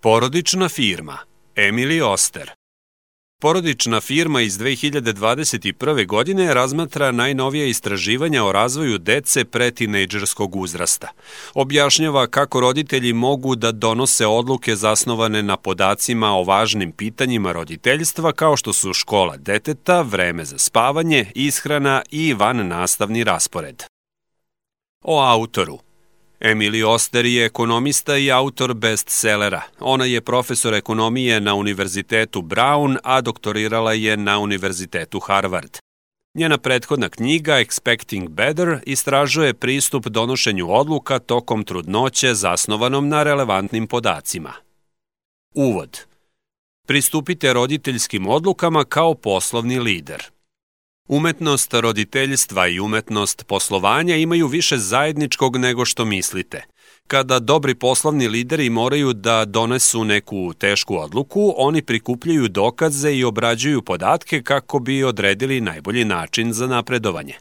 Porodična 0.00 0.68
firma 0.68 1.18
Emily 1.56 2.02
Oster 2.02 2.50
Porodična 3.40 4.00
firma 4.00 4.40
iz 4.40 4.58
2021. 4.58 6.06
godine 6.06 6.54
razmatra 6.54 7.12
najnovije 7.12 7.70
istraživanja 7.70 8.44
o 8.44 8.52
razvoju 8.52 8.98
dece 8.98 9.44
pretinejdžerskog 9.44 10.56
uzrasta. 10.56 11.08
Objašnjava 11.54 12.26
kako 12.26 12.60
roditelji 12.60 13.12
mogu 13.12 13.56
da 13.56 13.72
donose 13.72 14.26
odluke 14.26 14.76
zasnovane 14.76 15.42
na 15.42 15.56
podacima 15.56 16.32
o 16.32 16.44
važnim 16.44 16.92
pitanjima 16.92 17.52
roditeljstva 17.52 18.32
kao 18.32 18.56
što 18.56 18.72
su 18.72 18.92
škola 18.92 19.36
deteta, 19.36 20.02
vreme 20.02 20.44
za 20.44 20.58
spavanje, 20.58 21.32
ishrana 21.34 22.02
i 22.10 22.34
van 22.34 22.68
nastavni 22.68 23.24
raspored. 23.24 23.82
O 25.04 25.20
autoru 25.20 25.87
Emily 26.40 26.84
Oster 26.84 27.26
je 27.26 27.44
ekonomista 27.44 28.16
i 28.16 28.30
autor 28.30 28.74
bestsellera. 28.74 29.62
Ona 29.80 30.04
je 30.04 30.20
profesor 30.20 30.74
ekonomije 30.74 31.40
na 31.40 31.54
Univerzitetu 31.54 32.42
Brown, 32.42 32.96
a 33.02 33.20
doktorirala 33.20 33.92
je 33.92 34.16
na 34.16 34.38
Univerzitetu 34.38 35.20
Harvard. 35.20 35.78
Njena 36.34 36.58
prethodna 36.58 37.08
knjiga 37.08 37.52
Expecting 37.52 38.28
Better 38.28 38.80
istražuje 38.86 39.54
pristup 39.54 40.06
donošenju 40.06 40.70
odluka 40.70 41.18
tokom 41.18 41.64
trudnoće 41.64 42.34
zasnovanom 42.34 43.08
na 43.08 43.22
relevantnim 43.22 43.86
podacima. 43.86 44.52
Uvod. 45.54 45.98
Pristupite 46.86 47.52
roditeljskim 47.52 48.26
odlukama 48.26 48.84
kao 48.84 49.14
poslovni 49.14 49.78
lider– 49.78 50.24
Umetnost 51.08 51.74
roditeljstva 51.74 52.68
i 52.68 52.80
umetnost 52.80 53.46
poslovanja 53.46 54.16
imaju 54.16 54.46
više 54.46 54.78
zajedničkog 54.78 55.56
nego 55.56 55.84
što 55.84 56.04
mislite. 56.04 56.62
Kada 57.06 57.38
dobri 57.38 57.74
poslovni 57.74 58.28
lideri 58.28 58.70
moraju 58.70 59.12
da 59.12 59.44
donesu 59.44 60.04
neku 60.04 60.52
tešku 60.58 60.98
odluku, 60.98 61.54
oni 61.56 61.82
prikupljaju 61.82 62.48
dokaze 62.48 63.12
i 63.12 63.24
obrađuju 63.24 63.82
podatke 63.82 64.42
kako 64.42 64.78
bi 64.78 65.04
odredili 65.04 65.60
najbolji 65.60 66.04
način 66.04 66.52
za 66.52 66.66
napredovanje. 66.66 67.34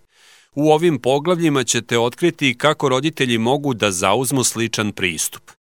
U 0.56 0.72
ovim 0.72 1.00
poglavljima 1.00 1.64
ćete 1.64 2.00
otkriti 2.00 2.58
kako 2.58 2.90
roditelji 2.90 3.38
mogu 3.38 3.74
da 3.74 3.92
zauzmu 3.92 4.44
sličan 4.44 4.92
pristup. 4.92 5.57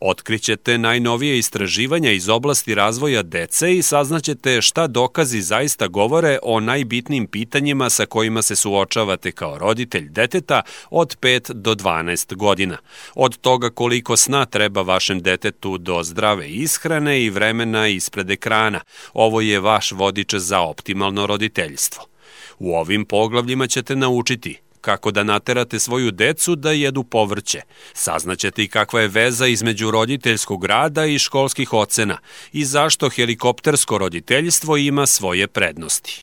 Otkrićete 0.00 0.78
najnovije 0.78 1.38
istraživanja 1.38 2.12
iz 2.12 2.28
oblasti 2.28 2.74
razvoja 2.74 3.22
dece 3.22 3.76
i 3.76 3.82
saznaćete 3.82 4.62
šta 4.62 4.86
dokazi 4.86 5.40
zaista 5.40 5.88
govore 5.88 6.38
o 6.42 6.60
najbitnijim 6.60 7.26
pitanjima 7.26 7.90
sa 7.90 8.06
kojima 8.06 8.42
se 8.42 8.56
suočavate 8.56 9.32
kao 9.32 9.58
roditelj 9.58 10.08
deteta 10.08 10.62
od 10.90 11.16
5 11.20 11.52
do 11.52 11.74
12 11.74 12.34
godina. 12.34 12.78
Od 13.14 13.36
toga 13.36 13.70
koliko 13.70 14.16
sna 14.16 14.44
treba 14.46 14.82
vašem 14.82 15.22
detetu 15.22 15.78
do 15.78 16.02
zdrave 16.02 16.48
ishrane 16.48 17.22
i 17.22 17.30
vremena 17.30 17.88
ispred 17.88 18.30
ekrana. 18.30 18.80
Ovo 19.14 19.40
je 19.40 19.60
vaš 19.60 19.92
vodič 19.92 20.34
za 20.34 20.60
optimalno 20.60 21.26
roditeljstvo. 21.26 22.04
U 22.58 22.74
ovim 22.74 23.04
poglavljima 23.04 23.66
ćete 23.66 23.96
naučiti 23.96 24.58
kako 24.80 25.10
da 25.10 25.22
naterate 25.22 25.78
svoju 25.78 26.10
decu 26.10 26.56
da 26.56 26.72
jedu 26.72 27.04
povrće. 27.04 27.62
Saznaćete 27.92 28.64
i 28.64 28.68
kakva 28.68 29.00
je 29.00 29.08
veza 29.08 29.46
između 29.46 29.90
roditeljskog 29.90 30.64
rada 30.64 31.06
i 31.06 31.18
školskih 31.18 31.72
ocena 31.72 32.18
i 32.52 32.64
zašto 32.64 33.08
helikoptersko 33.08 33.98
roditeljstvo 33.98 34.76
ima 34.76 35.06
svoje 35.06 35.46
prednosti. 35.48 36.22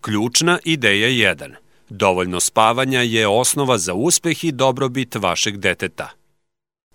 Ključna 0.00 0.58
ideja 0.64 1.34
1. 1.34 1.54
Dovoljno 1.88 2.40
spavanja 2.40 3.00
je 3.00 3.26
osnova 3.26 3.78
za 3.78 3.94
uspeh 3.94 4.44
i 4.44 4.52
dobrobit 4.52 5.14
vašeg 5.14 5.56
deteta. 5.56 6.10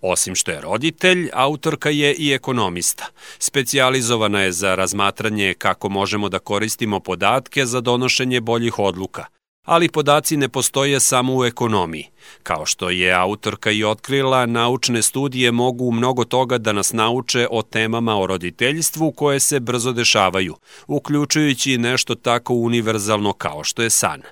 Osim 0.00 0.34
što 0.34 0.50
je 0.50 0.60
roditelj, 0.60 1.28
autorka 1.32 1.90
je 1.90 2.14
i 2.14 2.32
ekonomista. 2.32 3.06
Specijalizovana 3.38 4.40
je 4.40 4.52
za 4.52 4.74
razmatranje 4.74 5.54
kako 5.54 5.88
možemo 5.88 6.28
da 6.28 6.38
koristimo 6.38 7.00
podatke 7.00 7.66
za 7.66 7.80
donošenje 7.80 8.40
boljih 8.40 8.78
odluka– 8.78 9.24
Ali 9.64 9.88
podaci 9.88 10.36
ne 10.36 10.48
postoje 10.48 11.00
samo 11.00 11.36
u 11.36 11.44
ekonomiji. 11.44 12.06
Kao 12.42 12.66
što 12.66 12.90
je 12.90 13.12
autorka 13.12 13.70
i 13.70 13.84
otkrila, 13.84 14.46
naučne 14.46 15.02
studije 15.02 15.52
mogu 15.52 15.92
mnogo 15.92 16.24
toga 16.24 16.58
da 16.58 16.72
nas 16.72 16.92
nauče 16.92 17.48
o 17.50 17.62
temama 17.62 18.20
o 18.20 18.26
roditeljstvu 18.26 19.12
koje 19.12 19.40
se 19.40 19.60
brzo 19.60 19.92
dešavaju, 19.92 20.56
uključujući 20.86 21.78
nešto 21.78 22.14
tako 22.14 22.54
univerzalno 22.54 23.32
kao 23.32 23.64
što 23.64 23.82
je 23.82 23.90
san. 23.90 24.22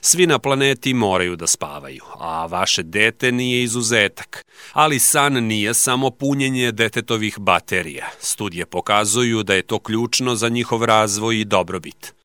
Svi 0.00 0.26
na 0.26 0.38
planeti 0.38 0.94
moraju 0.94 1.36
da 1.36 1.46
spavaju, 1.46 2.02
a 2.18 2.46
vaše 2.46 2.82
dete 2.82 3.32
nije 3.32 3.62
izuzetak. 3.62 4.44
Ali 4.72 4.98
san 4.98 5.32
nije 5.32 5.74
samo 5.74 6.10
punjenje 6.10 6.72
detetovih 6.72 7.38
baterija. 7.38 8.06
Studije 8.20 8.66
pokazuju 8.66 9.42
da 9.42 9.54
je 9.54 9.62
to 9.62 9.78
ključno 9.78 10.34
za 10.34 10.48
njihov 10.48 10.84
razvoj 10.84 11.40
i 11.40 11.44
dobrobit. 11.44 12.16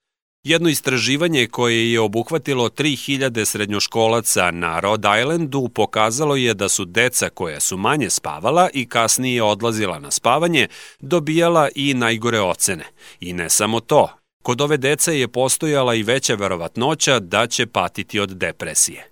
Jedno 0.43 0.69
istraživanje 0.69 1.47
koje 1.47 1.91
je 1.91 1.99
obuhvatilo 1.99 2.69
3000 2.69 3.45
srednjoškolaca 3.45 4.51
na 4.51 4.79
Rhode 4.79 5.09
Islandu 5.21 5.69
pokazalo 5.73 6.35
je 6.35 6.53
da 6.53 6.69
su 6.69 6.85
deca 6.85 7.29
koja 7.29 7.59
su 7.59 7.77
manje 7.77 8.09
spavala 8.09 8.69
i 8.73 8.85
kasnije 8.85 9.43
odlazila 9.43 9.99
na 9.99 10.11
spavanje 10.11 10.67
dobijala 10.99 11.69
i 11.75 11.93
najgore 11.93 12.39
ocene. 12.39 12.83
I 13.19 13.33
ne 13.33 13.49
samo 13.49 13.79
to, 13.79 14.09
kod 14.43 14.61
ove 14.61 14.77
dece 14.77 15.19
je 15.19 15.27
postojala 15.27 15.95
i 15.95 16.03
veća 16.03 16.35
verovatnoća 16.35 17.19
da 17.19 17.47
će 17.47 17.65
patiti 17.65 18.19
od 18.19 18.29
depresije. 18.29 19.09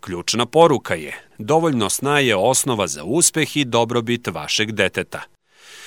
Ključna 0.00 0.46
poruka 0.46 0.94
je, 0.94 1.28
dovoljno 1.38 1.90
sna 1.90 2.18
je 2.18 2.36
osnova 2.36 2.86
za 2.86 3.04
uspeh 3.04 3.56
i 3.56 3.64
dobrobit 3.64 4.26
vašeg 4.26 4.72
deteta– 4.72 5.22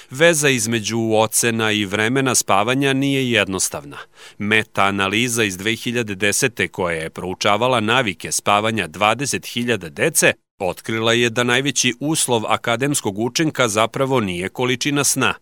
Veza 0.10 0.50
između 0.50 1.00
ocena 1.14 1.72
i 1.72 1.86
vremena 1.86 2.36
spavanja 2.36 2.94
nije 2.94 3.32
jednostavna. 3.32 3.98
Meta-analiza 4.38 5.44
iz 5.44 5.58
2010. 5.58 6.68
koja 6.68 6.96
je 6.96 7.10
proučavala 7.10 7.80
navike 7.80 8.32
spavanja 8.32 8.88
20.000 8.88 9.90
dece 9.90 10.34
otkrila 10.60 11.14
je 11.14 11.30
da 11.30 11.44
najveći 11.44 11.94
uslov 12.00 12.46
akademskog 12.48 13.20
učenka 13.20 13.68
zapravo 13.68 14.20
nije 14.20 14.50
količina 14.50 15.04
sna. 15.04 15.34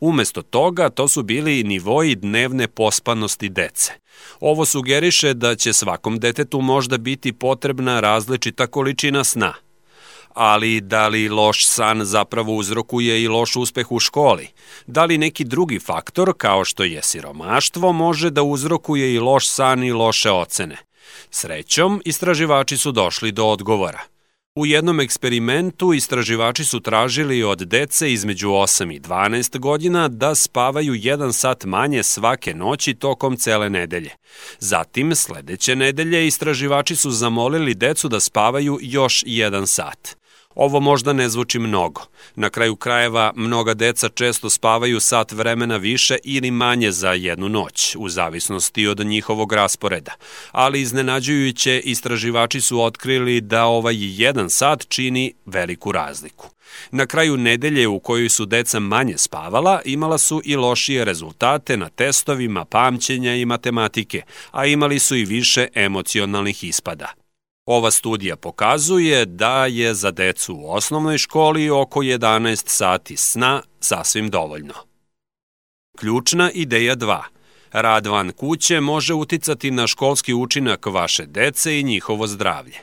Umesto 0.00 0.42
toga, 0.42 0.90
to 0.90 1.08
su 1.08 1.22
bili 1.22 1.62
nivoji 1.62 2.14
dnevne 2.14 2.68
pospanosti 2.68 3.48
dece. 3.48 3.92
Ovo 4.40 4.64
sugeriše 4.64 5.34
da 5.34 5.54
će 5.54 5.72
svakom 5.72 6.18
detetu 6.18 6.60
možda 6.60 6.98
biti 6.98 7.32
potrebna 7.32 8.00
različita 8.00 8.66
količina 8.66 9.24
sna– 9.24 9.54
ali 10.36 10.80
da 10.80 11.08
li 11.08 11.28
loš 11.28 11.66
san 11.66 12.04
zapravo 12.04 12.54
uzrokuje 12.54 13.22
i 13.22 13.28
loš 13.28 13.56
uspeh 13.56 13.92
u 13.92 13.98
školi? 13.98 14.48
Da 14.86 15.04
li 15.04 15.18
neki 15.18 15.44
drugi 15.44 15.78
faktor, 15.78 16.32
kao 16.38 16.64
što 16.64 16.84
je 16.84 17.02
siromaštvo, 17.02 17.92
može 17.92 18.30
da 18.30 18.42
uzrokuje 18.42 19.14
i 19.14 19.18
loš 19.18 19.48
san 19.48 19.84
i 19.84 19.92
loše 19.92 20.30
ocene? 20.30 20.76
Srećom, 21.30 22.02
istraživači 22.04 22.76
su 22.76 22.92
došli 22.92 23.32
do 23.32 23.46
odgovora. 23.46 24.00
U 24.56 24.66
jednom 24.66 25.00
eksperimentu 25.00 25.92
istraživači 25.92 26.64
su 26.64 26.80
tražili 26.80 27.42
od 27.42 27.58
dece 27.58 28.12
između 28.12 28.48
8 28.48 28.96
i 28.96 29.00
12 29.00 29.58
godina 29.58 30.08
da 30.08 30.34
spavaju 30.34 30.94
jedan 30.94 31.32
sat 31.32 31.64
manje 31.64 32.02
svake 32.02 32.54
noći 32.54 32.94
tokom 32.94 33.36
cele 33.36 33.70
nedelje. 33.70 34.10
Zatim, 34.58 35.14
sledeće 35.14 35.76
nedelje, 35.76 36.26
istraživači 36.26 36.96
su 36.96 37.10
zamolili 37.10 37.74
decu 37.74 38.08
da 38.08 38.20
spavaju 38.20 38.78
još 38.82 39.22
jedan 39.26 39.66
sat. 39.66 40.16
Ovo 40.56 40.80
možda 40.80 41.12
ne 41.12 41.28
zvuči 41.28 41.58
mnogo. 41.58 42.02
Na 42.34 42.50
kraju 42.50 42.76
krajeva, 42.76 43.32
mnoga 43.36 43.74
deca 43.74 44.08
često 44.08 44.50
spavaju 44.50 45.00
sat 45.00 45.32
vremena 45.32 45.76
više 45.76 46.16
ili 46.24 46.50
manje 46.50 46.92
za 46.92 47.12
jednu 47.12 47.48
noć, 47.48 47.96
u 47.98 48.08
zavisnosti 48.08 48.86
od 48.86 48.98
njihovog 48.98 49.52
rasporeda. 49.52 50.12
Ali 50.52 50.80
iznenađujuće, 50.80 51.80
istraživači 51.84 52.60
su 52.60 52.82
otkrili 52.82 53.40
da 53.40 53.64
ovaj 53.64 53.96
jedan 53.98 54.50
sat 54.50 54.88
čini 54.88 55.34
veliku 55.46 55.92
razliku. 55.92 56.48
Na 56.90 57.06
kraju 57.06 57.36
nedelje 57.36 57.88
u 57.88 57.98
kojoj 58.00 58.28
su 58.28 58.46
deca 58.46 58.80
manje 58.80 59.18
spavala, 59.18 59.80
imala 59.84 60.18
su 60.18 60.42
i 60.44 60.56
lošije 60.56 61.04
rezultate 61.04 61.76
na 61.76 61.88
testovima 61.88 62.64
pamćenja 62.64 63.34
i 63.34 63.44
matematike, 63.44 64.22
a 64.50 64.66
imali 64.66 64.98
su 64.98 65.16
i 65.16 65.24
više 65.24 65.68
emocionalnih 65.74 66.64
ispada. 66.64 67.25
Ova 67.66 67.90
studija 67.90 68.36
pokazuje 68.36 69.24
da 69.24 69.66
je 69.66 69.94
za 69.94 70.10
decu 70.10 70.54
u 70.54 70.70
osnovnoj 70.70 71.18
školi 71.18 71.70
oko 71.70 72.00
11 72.00 72.68
sati 72.68 73.16
sna 73.16 73.62
sasvim 73.80 74.30
dovoljno. 74.30 74.74
Ključna 75.98 76.50
ideja 76.50 76.96
2. 76.96 77.22
Rad 77.72 78.06
van 78.06 78.32
kuće 78.32 78.80
može 78.80 79.14
uticati 79.14 79.70
na 79.70 79.86
školski 79.86 80.34
učinak 80.34 80.86
vaše 80.86 81.26
dece 81.26 81.80
i 81.80 81.82
njihovo 81.82 82.26
zdravlje. 82.26 82.78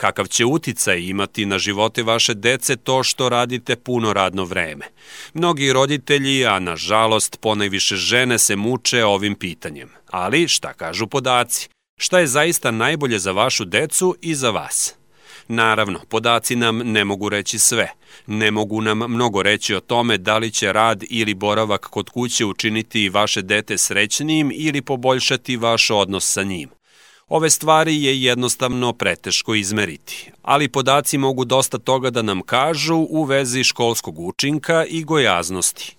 Kakav 0.00 0.26
će 0.26 0.44
uticaj 0.44 1.00
imati 1.00 1.46
na 1.46 1.58
živote 1.58 2.02
vaše 2.02 2.34
dece 2.34 2.76
to 2.76 3.02
što 3.02 3.28
radite 3.28 3.76
puno 3.76 4.12
radno 4.12 4.44
vreme? 4.44 4.86
Mnogi 5.34 5.72
roditelji, 5.72 6.46
a 6.46 6.58
nažalost 6.58 7.40
ponajviše 7.40 7.96
žene 7.96 8.38
se 8.38 8.56
muče 8.56 9.04
ovim 9.04 9.34
pitanjem. 9.34 9.90
Ali 10.10 10.48
šta 10.48 10.72
kažu 10.72 11.06
podaci? 11.06 11.68
Šta 11.96 12.18
je 12.18 12.26
zaista 12.26 12.70
najbolje 12.70 13.18
za 13.18 13.32
vašu 13.32 13.64
decu 13.64 14.16
i 14.20 14.34
za 14.34 14.50
vas? 14.50 14.94
Naravno, 15.48 16.00
podaci 16.08 16.56
nam 16.56 16.78
ne 16.78 17.04
mogu 17.04 17.28
reći 17.28 17.58
sve. 17.58 17.90
Ne 18.26 18.50
mogu 18.50 18.80
nam 18.80 18.98
mnogo 18.98 19.42
reći 19.42 19.74
o 19.74 19.80
tome 19.80 20.18
da 20.18 20.38
li 20.38 20.50
će 20.50 20.72
rad 20.72 21.04
ili 21.10 21.34
boravak 21.34 21.80
kod 21.80 22.10
kuće 22.10 22.44
učiniti 22.44 23.08
vaše 23.08 23.42
dete 23.42 23.78
srećnijim 23.78 24.52
ili 24.54 24.82
poboljšati 24.82 25.56
vaš 25.56 25.90
odnos 25.90 26.32
sa 26.32 26.42
njim. 26.42 26.68
Ove 27.28 27.50
stvari 27.50 28.02
je 28.02 28.22
jednostavno 28.22 28.92
preteško 28.92 29.54
izmeriti, 29.54 30.30
ali 30.42 30.68
podaci 30.68 31.18
mogu 31.18 31.44
dosta 31.44 31.78
toga 31.78 32.10
da 32.10 32.22
nam 32.22 32.42
kažu 32.42 32.96
u 32.96 33.24
vezi 33.24 33.64
školskog 33.64 34.18
učinka 34.18 34.84
i 34.88 35.04
gojaznosti. 35.04 35.96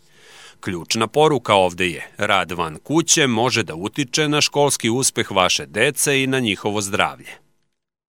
Ključna 0.65 1.07
poruka 1.07 1.53
ovde 1.53 1.88
je, 1.88 2.07
rad 2.17 2.51
van 2.51 2.77
kuće 2.83 3.27
može 3.27 3.63
da 3.63 3.75
utiče 3.75 4.29
na 4.29 4.41
školski 4.41 4.89
uspeh 4.89 5.31
vaše 5.31 5.65
dece 5.65 6.23
i 6.23 6.27
na 6.27 6.39
njihovo 6.39 6.81
zdravlje. 6.81 7.29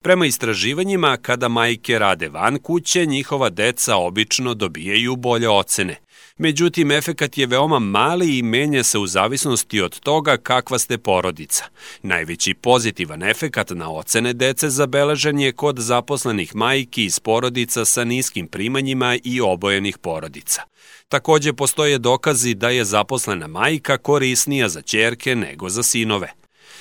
Prema 0.03 0.25
istraživanjima, 0.25 1.17
kada 1.17 1.47
majke 1.47 1.99
rade 1.99 2.29
van 2.29 2.59
kuće, 2.59 3.05
njihova 3.05 3.49
deca 3.49 3.95
obično 3.95 4.53
dobijaju 4.53 5.15
bolje 5.15 5.49
ocene. 5.49 5.95
Međutim, 6.37 6.91
efekat 6.91 7.37
je 7.37 7.45
veoma 7.45 7.79
mali 7.79 8.37
i 8.37 8.43
menja 8.43 8.83
se 8.83 8.97
u 8.97 9.07
zavisnosti 9.07 9.81
od 9.81 9.99
toga 9.99 10.37
kakva 10.37 10.79
ste 10.79 10.97
porodica. 10.97 11.65
Najveći 12.03 12.53
pozitivan 12.53 13.23
efekat 13.23 13.69
na 13.69 13.91
ocene 13.91 14.33
dece 14.33 14.69
zabeležen 14.69 15.39
je 15.39 15.51
kod 15.51 15.79
zaposlenih 15.79 16.55
majki 16.55 17.05
iz 17.05 17.19
porodica 17.19 17.85
sa 17.85 18.03
niskim 18.03 18.47
primanjima 18.47 19.17
i 19.23 19.41
obojenih 19.41 19.97
porodica. 19.97 20.61
Takođe 21.09 21.53
postoje 21.53 21.97
dokazi 21.97 22.53
da 22.53 22.69
je 22.69 22.85
zaposlena 22.85 23.47
majka 23.47 23.97
korisnija 23.97 24.69
za 24.69 24.81
čerke 24.81 25.35
nego 25.35 25.69
za 25.69 25.83
sinove. 25.83 26.33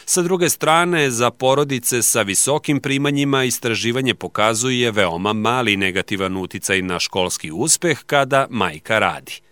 Sa 0.05 0.23
druge 0.23 0.49
strane, 0.49 1.11
za 1.11 1.31
porodice 1.31 2.03
sa 2.03 2.23
visokim 2.23 2.81
primanjima 2.81 3.45
istraživanje 3.45 4.15
pokazuje 4.15 4.91
veoma 4.91 5.33
mali 5.33 5.77
negativan 5.77 6.37
uticaj 6.37 6.83
na 6.83 6.99
školski 6.99 7.51
uspeh 7.53 8.03
kada 8.07 8.47
majka 8.51 8.99
radi. 8.99 9.46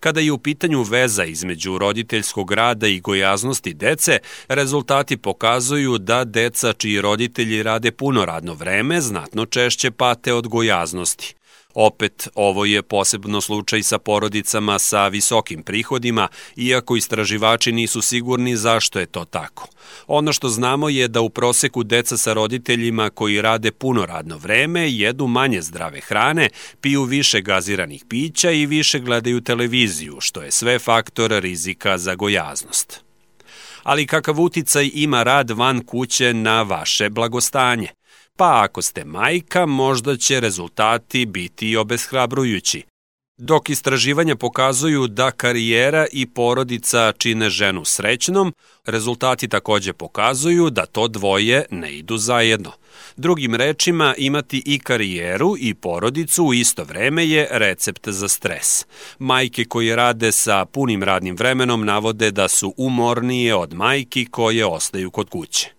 Kada 0.00 0.20
je 0.20 0.32
u 0.32 0.38
pitanju 0.38 0.82
veza 0.82 1.24
između 1.24 1.78
roditeljskog 1.78 2.52
rada 2.52 2.86
i 2.86 3.00
gojaznosti 3.00 3.74
dece, 3.74 4.18
rezultati 4.48 5.16
pokazuju 5.16 5.98
da 5.98 6.24
deca 6.24 6.72
čiji 6.72 7.00
roditelji 7.00 7.62
rade 7.62 7.90
puno 7.90 8.24
radno 8.24 8.54
vreme 8.54 9.00
znatno 9.00 9.46
češće 9.46 9.90
pate 9.90 10.32
od 10.32 10.48
gojaznosti. 10.48 11.34
Opet, 11.82 12.28
ovo 12.34 12.64
je 12.64 12.82
posebno 12.82 13.40
slučaj 13.40 13.82
sa 13.82 13.98
porodicama 13.98 14.78
sa 14.78 15.08
visokim 15.08 15.62
prihodima, 15.62 16.28
iako 16.56 16.96
istraživači 16.96 17.72
nisu 17.72 18.02
sigurni 18.02 18.56
zašto 18.56 19.00
je 19.00 19.06
to 19.06 19.24
tako. 19.24 19.68
Ono 20.06 20.32
što 20.32 20.48
znamo 20.48 20.88
je 20.88 21.08
da 21.08 21.20
u 21.20 21.30
proseku 21.30 21.84
deca 21.84 22.16
sa 22.16 22.32
roditeljima 22.32 23.10
koji 23.10 23.42
rade 23.42 23.70
puno 23.70 24.06
radno 24.06 24.36
vreme 24.36 24.90
jedu 24.90 25.26
manje 25.26 25.62
zdrave 25.62 26.00
hrane, 26.00 26.48
piju 26.80 27.02
više 27.02 27.40
gaziranih 27.40 28.04
pića 28.08 28.50
i 28.50 28.66
više 28.66 28.98
gledaju 28.98 29.40
televiziju, 29.40 30.16
što 30.20 30.42
je 30.42 30.50
sve 30.50 30.78
faktor 30.78 31.30
rizika 31.30 31.98
za 31.98 32.14
gojaznost 32.14 33.02
ali 33.82 34.06
kakav 34.06 34.40
uticaj 34.40 34.90
ima 34.94 35.22
rad 35.22 35.50
van 35.50 35.84
kuće 35.84 36.34
na 36.34 36.62
vaše 36.62 37.10
blagostanje? 37.10 37.88
Pa 38.40 38.62
ako 38.64 38.82
ste 38.82 39.04
majka, 39.04 39.66
možda 39.66 40.16
će 40.16 40.40
rezultati 40.40 41.26
biti 41.26 41.76
obeshrabrujući. 41.76 42.82
Dok 43.38 43.70
istraživanja 43.70 44.36
pokazuju 44.36 45.06
da 45.06 45.30
karijera 45.30 46.06
i 46.12 46.26
porodica 46.26 47.12
čine 47.18 47.50
ženu 47.50 47.84
srećnom, 47.84 48.52
rezultati 48.84 49.48
takođe 49.48 49.92
pokazuju 49.92 50.70
da 50.70 50.86
to 50.86 51.08
dvoje 51.08 51.64
ne 51.70 51.94
idu 51.94 52.16
zajedno. 52.16 52.72
Drugim 53.16 53.54
rečima, 53.54 54.14
imati 54.18 54.62
i 54.66 54.78
karijeru 54.78 55.54
i 55.58 55.74
porodicu 55.74 56.44
u 56.44 56.54
isto 56.54 56.84
vreme 56.84 57.28
je 57.28 57.48
recept 57.50 58.08
za 58.08 58.28
stres. 58.28 58.86
Majke 59.18 59.64
koje 59.64 59.96
rade 59.96 60.32
sa 60.32 60.64
punim 60.64 61.02
radnim 61.02 61.36
vremenom 61.36 61.84
navode 61.84 62.30
da 62.30 62.48
su 62.48 62.74
umornije 62.76 63.54
od 63.54 63.74
majki 63.74 64.26
koje 64.26 64.66
ostaju 64.66 65.10
kod 65.10 65.28
kuće. 65.28 65.70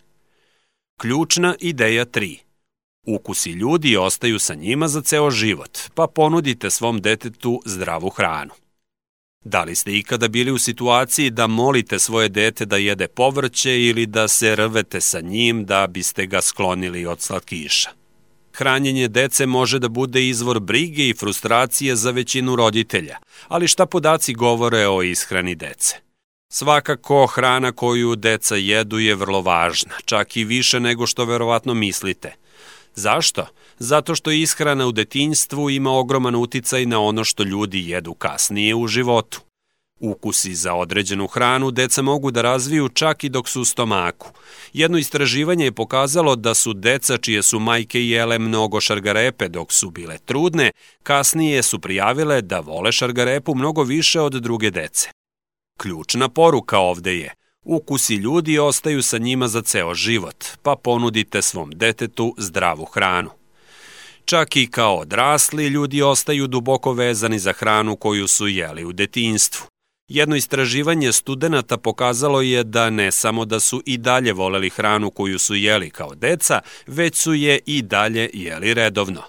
Ključna 0.97 1.55
ideja 1.59 2.05
3. 2.05 2.50
Ukusi 3.05 3.51
ljudi 3.51 3.97
ostaju 3.97 4.39
sa 4.39 4.53
njima 4.53 4.87
za 4.87 5.01
ceo 5.01 5.31
život, 5.31 5.77
pa 5.95 6.07
ponudite 6.07 6.69
svom 6.69 7.01
detetu 7.01 7.61
zdravu 7.65 8.09
hranu. 8.09 8.51
Da 9.45 9.63
li 9.63 9.75
ste 9.75 9.97
ikada 9.97 10.27
bili 10.27 10.51
u 10.51 10.57
situaciji 10.57 11.29
da 11.29 11.47
molite 11.47 11.99
svoje 11.99 12.29
dete 12.29 12.65
da 12.65 12.77
jede 12.77 13.07
povrće 13.07 13.81
ili 13.81 14.05
da 14.05 14.27
se 14.27 14.55
rvete 14.55 15.01
sa 15.01 15.21
njim 15.21 15.65
da 15.65 15.87
biste 15.87 16.25
ga 16.25 16.41
sklonili 16.41 17.05
od 17.05 17.21
slatkiša? 17.21 17.89
Hranjenje 18.53 19.07
dece 19.07 19.45
može 19.45 19.79
da 19.79 19.87
bude 19.87 20.27
izvor 20.27 20.59
brige 20.59 21.09
i 21.09 21.13
frustracije 21.13 21.95
za 21.95 22.11
većinu 22.11 22.55
roditelja, 22.55 23.17
ali 23.47 23.67
šta 23.67 23.85
podaci 23.85 24.33
govore 24.33 24.87
o 24.87 25.01
ishrani 25.03 25.55
dece? 25.55 25.95
Svakako, 26.53 27.25
hrana 27.25 27.71
koju 27.71 28.15
deca 28.15 28.55
jedu 28.55 28.99
je 28.99 29.15
vrlo 29.15 29.41
važna, 29.41 29.93
čak 30.05 30.37
i 30.37 30.43
više 30.43 30.79
nego 30.79 31.07
što 31.07 31.25
verovatno 31.25 31.73
mislite. 31.73 32.40
Zašto? 32.95 33.45
Zato 33.79 34.15
što 34.15 34.31
ishrana 34.31 34.87
u 34.87 34.91
detinjstvu 34.91 35.69
ima 35.69 35.91
ogroman 35.91 36.35
uticaj 36.35 36.85
na 36.85 37.01
ono 37.01 37.23
što 37.23 37.43
ljudi 37.43 37.89
jedu 37.89 38.13
kasnije 38.13 38.75
u 38.75 38.87
životu. 38.87 39.41
Ukusi 39.99 40.55
za 40.55 40.73
određenu 40.73 41.27
hranu 41.27 41.71
deca 41.71 42.01
mogu 42.01 42.31
da 42.31 42.41
razviju 42.41 42.89
čak 42.89 43.23
i 43.23 43.29
dok 43.29 43.49
su 43.49 43.61
u 43.61 43.65
stomaku. 43.65 44.31
Jedno 44.73 44.97
istraživanje 44.97 45.65
je 45.65 45.71
pokazalo 45.71 46.35
da 46.35 46.53
su 46.53 46.73
deca 46.73 47.17
čije 47.17 47.43
su 47.43 47.59
majke 47.59 48.07
jele 48.07 48.39
mnogo 48.39 48.81
šargarepe 48.81 49.47
dok 49.47 49.73
su 49.73 49.89
bile 49.89 50.17
trudne, 50.17 50.71
kasnije 51.03 51.63
su 51.63 51.79
prijavile 51.79 52.41
da 52.41 52.59
vole 52.59 52.91
šargarepu 52.91 53.55
mnogo 53.55 53.83
više 53.83 54.21
od 54.21 54.33
druge 54.33 54.71
dece. 54.71 55.09
Ključna 55.77 56.29
poruka 56.29 56.79
ovde 56.79 57.15
je 57.17 57.33
Ukusi 57.65 58.15
ljudi 58.15 58.59
ostaju 58.59 59.03
sa 59.03 59.17
njima 59.17 59.47
za 59.47 59.61
ceo 59.61 59.93
život, 59.93 60.45
pa 60.63 60.75
ponudite 60.75 61.41
svom 61.41 61.71
detetu 61.75 62.35
zdravu 62.37 62.85
hranu. 62.85 63.29
Čak 64.25 64.55
i 64.55 64.67
kao 64.67 64.97
odrasli 64.97 65.67
ljudi 65.67 66.01
ostaju 66.01 66.47
duboko 66.47 66.93
vezani 66.93 67.39
za 67.39 67.53
hranu 67.53 67.95
koju 67.95 68.27
su 68.27 68.47
jeli 68.47 68.85
u 68.85 68.93
detinstvu. 68.93 69.67
Jedno 70.07 70.35
istraživanje 70.35 71.11
studenta 71.11 71.77
pokazalo 71.77 72.41
je 72.41 72.63
da 72.63 72.89
ne 72.89 73.11
samo 73.11 73.45
da 73.45 73.59
su 73.59 73.83
i 73.85 73.97
dalje 73.97 74.33
voleli 74.33 74.69
hranu 74.69 75.11
koju 75.11 75.39
su 75.39 75.55
jeli 75.55 75.89
kao 75.89 76.15
deca, 76.15 76.61
već 76.87 77.15
su 77.15 77.33
je 77.33 77.59
i 77.65 77.81
dalje 77.81 78.29
jeli 78.33 78.73
redovno. 78.73 79.23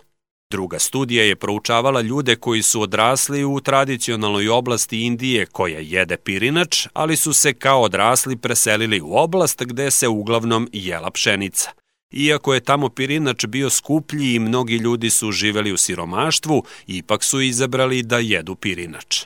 Druga 0.52 0.78
studija 0.78 1.24
je 1.24 1.36
proučavala 1.36 2.00
ljude 2.00 2.36
koji 2.36 2.62
su 2.62 2.80
odrasli 2.80 3.44
u 3.44 3.60
tradicionalnoj 3.60 4.48
oblasti 4.48 5.00
Indije 5.00 5.46
koja 5.46 5.78
jede 5.78 6.16
pirinač, 6.16 6.86
ali 6.92 7.16
su 7.16 7.32
se 7.32 7.52
kao 7.52 7.82
odrasli 7.82 8.36
preselili 8.36 9.00
u 9.00 9.14
oblast 9.16 9.62
gde 9.64 9.90
se 9.90 10.08
uglavnom 10.08 10.68
jela 10.72 11.10
pšenica. 11.10 11.70
Iako 12.10 12.54
je 12.54 12.60
tamo 12.60 12.88
pirinač 12.88 13.46
bio 13.46 13.70
skuplji 13.70 14.34
i 14.34 14.38
mnogi 14.38 14.76
ljudi 14.76 15.10
su 15.10 15.32
živeli 15.32 15.72
u 15.72 15.76
siromaštvu, 15.76 16.64
ipak 16.86 17.24
su 17.24 17.40
izabrali 17.40 18.02
da 18.02 18.18
jedu 18.18 18.54
pirinač. 18.54 19.24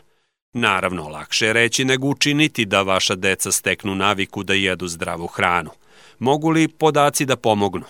Naravno, 0.53 1.09
lakše 1.09 1.47
je 1.47 1.53
reći 1.53 1.85
nego 1.85 2.09
učiniti 2.09 2.65
da 2.65 2.83
vaša 2.83 3.15
deca 3.15 3.53
steknu 3.53 3.95
naviku 3.95 4.43
da 4.43 4.55
jedu 4.55 4.89
zdravu 4.89 5.27
hranu. 5.27 5.71
Mogu 6.19 6.51
li 6.51 6.69
podaci 6.69 7.25
da 7.25 7.37
pomognu? 7.37 7.85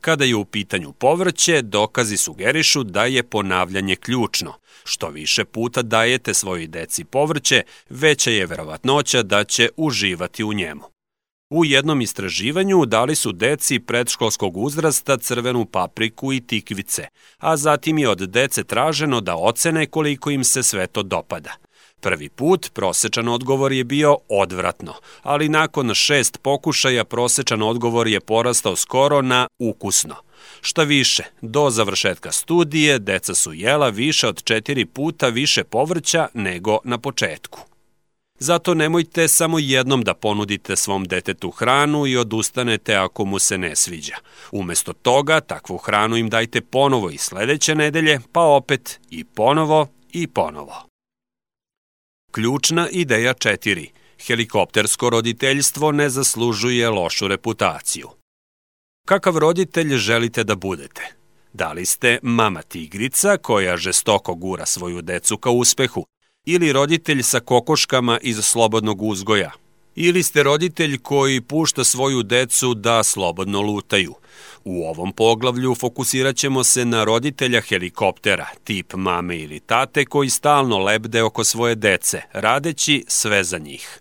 Kada 0.00 0.24
je 0.24 0.36
u 0.36 0.44
pitanju 0.44 0.92
povrće, 0.92 1.62
dokazi 1.62 2.16
sugerišu 2.16 2.82
da 2.84 3.04
je 3.04 3.22
ponavljanje 3.22 3.96
ključno. 3.96 4.54
Što 4.84 5.08
više 5.08 5.44
puta 5.44 5.82
dajete 5.82 6.34
svojoj 6.34 6.66
deci 6.66 7.04
povrće, 7.04 7.62
veća 7.90 8.30
je 8.30 8.46
verovatnoća 8.46 9.22
da 9.22 9.44
će 9.44 9.68
uživati 9.76 10.44
u 10.44 10.52
njemu. 10.52 10.82
U 11.50 11.64
jednom 11.64 12.00
istraživanju 12.00 12.86
dali 12.86 13.14
su 13.14 13.32
deci 13.32 13.78
predškolskog 13.78 14.56
uzrasta 14.56 15.18
crvenu 15.18 15.64
papriku 15.64 16.32
i 16.32 16.40
tikvice, 16.40 17.06
a 17.38 17.56
zatim 17.56 17.98
je 17.98 18.08
od 18.08 18.18
dece 18.18 18.64
traženo 18.64 19.20
da 19.20 19.36
ocene 19.36 19.86
koliko 19.86 20.30
im 20.30 20.44
se 20.44 20.62
sve 20.62 20.86
to 20.86 21.02
dopada– 21.02 21.56
Prvi 22.00 22.28
put 22.28 22.70
prosečan 22.74 23.28
odgovor 23.28 23.72
je 23.72 23.84
bio 23.84 24.16
odvratno, 24.28 24.94
ali 25.22 25.48
nakon 25.48 25.94
šest 25.94 26.38
pokušaja 26.42 27.04
prosečan 27.04 27.62
odgovor 27.62 28.08
je 28.08 28.20
porastao 28.20 28.76
skoro 28.76 29.22
na 29.22 29.46
ukusno. 29.58 30.14
Šta 30.60 30.82
više, 30.82 31.22
do 31.40 31.70
završetka 31.70 32.32
studije 32.32 32.98
deca 32.98 33.34
su 33.34 33.52
jela 33.52 33.88
više 33.88 34.28
od 34.28 34.42
četiri 34.44 34.84
puta 34.84 35.28
više 35.28 35.64
povrća 35.64 36.28
nego 36.34 36.78
na 36.84 36.98
početku. 36.98 37.60
Zato 38.38 38.74
nemojte 38.74 39.28
samo 39.28 39.58
jednom 39.58 40.02
da 40.02 40.14
ponudite 40.14 40.76
svom 40.76 41.04
detetu 41.04 41.50
hranu 41.50 42.06
i 42.06 42.16
odustanete 42.16 42.94
ako 42.94 43.24
mu 43.24 43.38
se 43.38 43.58
ne 43.58 43.76
sviđa. 43.76 44.16
Umesto 44.52 44.92
toga, 44.92 45.40
takvu 45.40 45.76
hranu 45.76 46.16
im 46.16 46.28
dajte 46.28 46.60
ponovo 46.60 47.10
i 47.10 47.18
sledeće 47.18 47.74
nedelje, 47.74 48.20
pa 48.32 48.40
opet 48.40 49.00
i 49.10 49.24
ponovo 49.24 49.86
i 50.12 50.26
ponovo. 50.26 50.89
Ključna 52.32 52.88
ideja 52.90 53.34
4. 53.34 53.88
Helikoptersko 54.26 55.10
roditeljstvo 55.10 55.92
ne 55.92 56.08
zaslužuje 56.10 56.88
lošu 56.88 57.28
reputaciju. 57.28 58.08
Kakav 59.06 59.38
roditelj 59.38 59.96
želite 59.96 60.44
da 60.44 60.54
budete? 60.54 61.14
Da 61.52 61.72
li 61.72 61.86
ste 61.86 62.18
mama 62.22 62.62
tigrica 62.62 63.36
koja 63.36 63.76
žestoko 63.76 64.34
gura 64.34 64.66
svoju 64.66 65.02
decu 65.02 65.36
ka 65.36 65.50
uspehu? 65.50 66.06
Ili 66.46 66.72
roditelj 66.72 67.22
sa 67.22 67.40
kokoškama 67.40 68.18
iz 68.22 68.44
slobodnog 68.44 69.02
uzgoja? 69.02 69.52
Ili 70.02 70.22
ste 70.22 70.42
roditelj 70.42 70.98
koji 70.98 71.40
pušta 71.40 71.84
svoju 71.84 72.22
decu 72.22 72.74
da 72.74 73.02
slobodno 73.02 73.60
lutaju? 73.60 74.14
U 74.64 74.84
ovom 74.84 75.12
poglavlju 75.12 75.74
fokusirat 75.74 76.36
ćemo 76.36 76.64
se 76.64 76.84
na 76.84 77.04
roditelja 77.04 77.60
helikoptera, 77.60 78.46
tip 78.64 78.94
mame 78.94 79.38
ili 79.38 79.60
tate 79.60 80.04
koji 80.04 80.30
stalno 80.30 80.78
lebde 80.78 81.22
oko 81.22 81.44
svoje 81.44 81.74
dece, 81.74 82.22
radeći 82.32 83.04
sve 83.08 83.44
za 83.44 83.58
njih. 83.58 84.00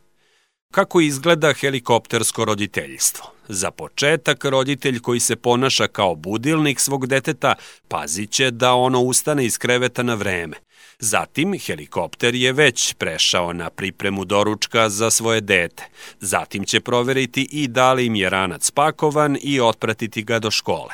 Kako 0.73 1.01
izgleda 1.01 1.53
helikoptersko 1.53 2.45
roditeljstvo? 2.45 3.25
Za 3.47 3.71
početak, 3.71 4.45
roditelj 4.45 4.99
koji 4.99 5.19
se 5.19 5.35
ponaša 5.35 5.87
kao 5.87 6.15
budilnik 6.15 6.79
svog 6.79 7.07
deteta 7.07 7.55
pazit 7.87 8.31
će 8.31 8.51
da 8.51 8.73
ono 8.73 9.01
ustane 9.01 9.45
iz 9.45 9.57
kreveta 9.57 10.03
na 10.03 10.13
vreme. 10.13 10.57
Zatim, 11.01 11.59
helikopter 11.59 12.35
je 12.35 12.53
već 12.53 12.93
prešao 12.93 13.53
na 13.53 13.69
pripremu 13.69 14.25
doručka 14.25 14.89
za 14.89 15.11
svoje 15.11 15.41
dete. 15.41 15.83
Zatim 16.19 16.65
će 16.65 16.79
proveriti 16.79 17.47
i 17.51 17.67
da 17.67 17.93
li 17.93 18.05
im 18.05 18.15
je 18.15 18.29
ranac 18.29 18.65
spakovan 18.65 19.37
i 19.41 19.61
otpratiti 19.61 20.23
ga 20.23 20.39
do 20.39 20.51
škole. 20.51 20.93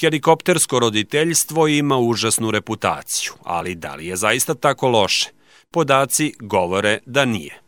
Helikoptersko 0.00 0.78
roditeljstvo 0.78 1.68
ima 1.68 1.98
užasnu 1.98 2.50
reputaciju, 2.50 3.32
ali 3.42 3.74
da 3.74 3.94
li 3.94 4.06
je 4.06 4.16
zaista 4.16 4.54
tako 4.54 4.88
loše? 4.88 5.30
Podaci 5.70 6.34
govore 6.40 6.98
da 7.06 7.24
nije. 7.24 7.60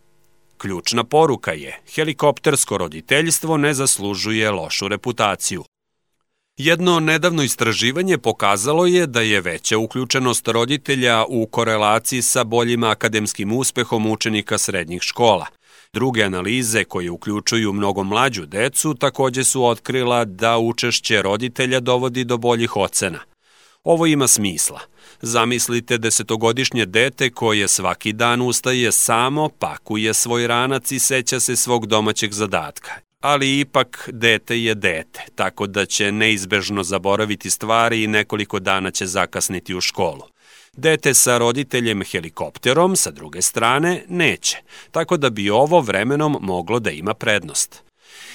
Ključna 0.58 1.04
poruka 1.04 1.52
je, 1.52 1.80
helikoptersko 1.94 2.78
roditeljstvo 2.78 3.56
ne 3.56 3.74
zaslužuje 3.74 4.50
lošu 4.50 4.88
reputaciju. 4.88 5.64
Jedno 6.58 7.00
nedavno 7.00 7.42
istraživanje 7.42 8.18
pokazalo 8.18 8.86
je 8.86 9.06
da 9.06 9.20
je 9.20 9.40
veća 9.40 9.78
uključenost 9.78 10.48
roditelja 10.48 11.24
u 11.28 11.46
korelaciji 11.46 12.22
sa 12.22 12.44
boljim 12.44 12.84
akademskim 12.84 13.52
uspehom 13.52 14.06
učenika 14.06 14.58
srednjih 14.58 15.02
škola. 15.02 15.46
Druge 15.92 16.22
analize 16.22 16.84
koje 16.84 17.10
uključuju 17.10 17.72
mnogo 17.72 18.04
mlađu 18.04 18.46
decu 18.46 18.94
takođe 18.94 19.44
su 19.44 19.64
otkrila 19.64 20.24
da 20.24 20.58
učešće 20.58 21.22
roditelja 21.22 21.80
dovodi 21.80 22.24
do 22.24 22.36
boljih 22.36 22.76
ocena. 22.76 23.18
Ovo 23.84 24.06
ima 24.06 24.28
smisla– 24.28 24.80
Zamislite 25.22 25.98
desetogodišnje 25.98 26.86
dete 26.86 27.30
koje 27.30 27.68
svaki 27.68 28.12
dan 28.12 28.42
ustaje 28.42 28.92
samo, 28.92 29.48
pakuje 29.48 30.14
svoj 30.14 30.46
ranac 30.46 30.92
i 30.92 30.98
seća 30.98 31.40
se 31.40 31.56
svog 31.56 31.86
domaćeg 31.86 32.32
zadatka. 32.32 33.07
Ali 33.20 33.60
ipak 33.60 34.08
dete 34.12 34.62
je 34.62 34.74
dete, 34.74 35.20
tako 35.34 35.66
da 35.66 35.86
će 35.86 36.12
neizbežno 36.12 36.82
zaboraviti 36.82 37.50
stvari 37.50 38.02
i 38.02 38.06
nekoliko 38.06 38.58
dana 38.58 38.90
će 38.90 39.06
zakasniti 39.06 39.74
u 39.74 39.80
školu. 39.80 40.22
Dete 40.76 41.14
sa 41.14 41.38
roditeljem 41.38 42.02
helikopterom, 42.02 42.96
sa 42.96 43.10
druge 43.10 43.42
strane, 43.42 44.04
neće, 44.08 44.56
tako 44.90 45.16
da 45.16 45.30
bi 45.30 45.50
ovo 45.50 45.80
vremenom 45.80 46.38
moglo 46.40 46.80
da 46.80 46.90
ima 46.90 47.14
prednost. 47.14 47.82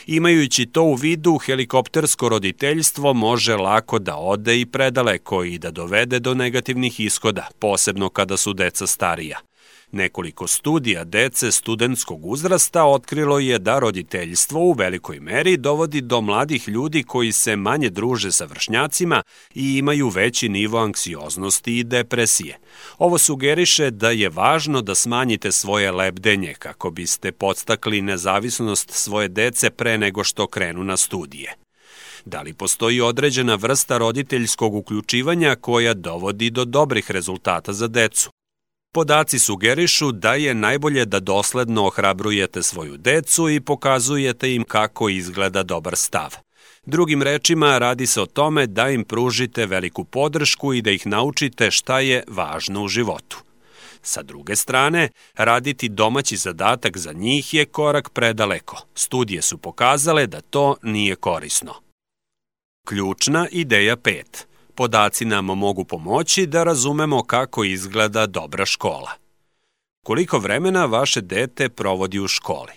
Imajući 0.05 0.65
to 0.65 0.83
u 0.83 0.95
vidu, 0.95 1.37
helikoptersko 1.37 2.29
roditeljstvo 2.29 3.13
može 3.13 3.55
lako 3.55 3.99
da 3.99 4.15
ode 4.15 4.59
i 4.59 4.65
predaleko 4.65 5.43
i 5.43 5.57
da 5.57 5.71
dovede 5.71 6.19
do 6.19 6.33
negativnih 6.33 6.99
ishoda, 6.99 7.47
posebno 7.59 8.09
kada 8.09 8.37
su 8.37 8.53
deca 8.53 8.87
starija– 8.87 9.39
Nekoliko 9.93 10.47
studija 10.47 11.03
dece 11.03 11.51
studentskog 11.51 12.25
uzrasta 12.25 12.85
otkrilo 12.85 13.39
je 13.39 13.59
da 13.59 13.79
roditeljstvo 13.79 14.59
u 14.59 14.73
velikoj 14.73 15.19
meri 15.19 15.57
dovodi 15.57 16.01
do 16.01 16.21
mladih 16.21 16.67
ljudi 16.67 17.03
koji 17.03 17.31
se 17.31 17.55
manje 17.55 17.89
druže 17.89 18.31
sa 18.31 18.45
vršnjacima 18.45 19.21
i 19.55 19.77
imaju 19.77 20.09
veći 20.09 20.49
nivo 20.49 20.79
anksioznosti 20.79 21.77
i 21.77 21.83
depresije. 21.83 22.57
Ovo 22.97 23.17
sugeriše 23.17 23.91
da 23.91 24.09
je 24.09 24.29
važno 24.29 24.81
da 24.81 24.95
smanjite 24.95 25.51
svoje 25.51 25.91
lebdenje 25.91 26.53
kako 26.59 26.91
biste 26.91 27.31
podstakli 27.31 28.01
nezavisnost 28.01 28.91
svoje 28.91 29.27
dece 29.27 29.69
pre 29.69 29.97
nego 29.97 30.23
što 30.23 30.47
krenu 30.47 30.83
na 30.83 30.97
studije. 30.97 31.55
Da 32.25 32.41
li 32.41 32.53
postoji 32.53 33.01
određena 33.01 33.55
vrsta 33.55 33.97
roditeljskog 33.97 34.75
uključivanja 34.75 35.55
koja 35.55 35.93
dovodi 35.93 36.49
do 36.49 36.65
dobrih 36.65 37.11
rezultata 37.11 37.73
za 37.73 37.87
decu? 37.87 38.29
Podaci 38.93 39.39
sugerišu 39.39 40.11
da 40.11 40.33
je 40.33 40.53
najbolje 40.53 41.05
da 41.05 41.19
dosledno 41.19 41.85
ohrabrujete 41.85 42.63
svoju 42.63 42.97
decu 42.97 43.49
i 43.49 43.59
pokazujete 43.59 44.53
im 44.55 44.63
kako 44.63 45.09
izgleda 45.09 45.63
dobar 45.63 45.95
stav. 45.95 46.35
Drugim 46.85 47.21
rečima, 47.21 47.77
radi 47.77 48.07
se 48.07 48.21
o 48.21 48.25
tome 48.25 48.67
da 48.67 48.89
im 48.89 49.03
pružite 49.03 49.65
veliku 49.65 50.03
podršku 50.03 50.73
i 50.73 50.81
da 50.81 50.91
ih 50.91 51.07
naučite 51.07 51.71
šta 51.71 51.99
je 51.99 52.23
važno 52.27 52.83
u 52.83 52.87
životu. 52.87 53.37
Sa 54.01 54.23
druge 54.23 54.55
strane, 54.55 55.09
raditi 55.35 55.89
domaći 55.89 56.37
zadatak 56.37 56.97
za 56.97 57.13
njih 57.13 57.53
je 57.53 57.65
korak 57.65 58.09
predaleko. 58.09 58.77
Studije 58.95 59.41
su 59.41 59.57
pokazale 59.57 60.27
da 60.27 60.41
to 60.41 60.75
nije 60.81 61.15
korisno. 61.15 61.73
Ključna 62.87 63.47
ideja 63.51 63.97
5. 63.97 64.23
Podaci 64.75 65.25
nam 65.25 65.45
mogu 65.45 65.85
pomoći 65.85 66.45
da 66.45 66.63
razumemo 66.63 67.23
kako 67.23 67.63
izgleda 67.63 68.27
dobra 68.27 68.65
škola. 68.65 69.11
Koliko 70.03 70.39
vremena 70.39 70.85
vaše 70.85 71.21
dete 71.21 71.69
provodi 71.69 72.19
u 72.19 72.27
školi? 72.27 72.73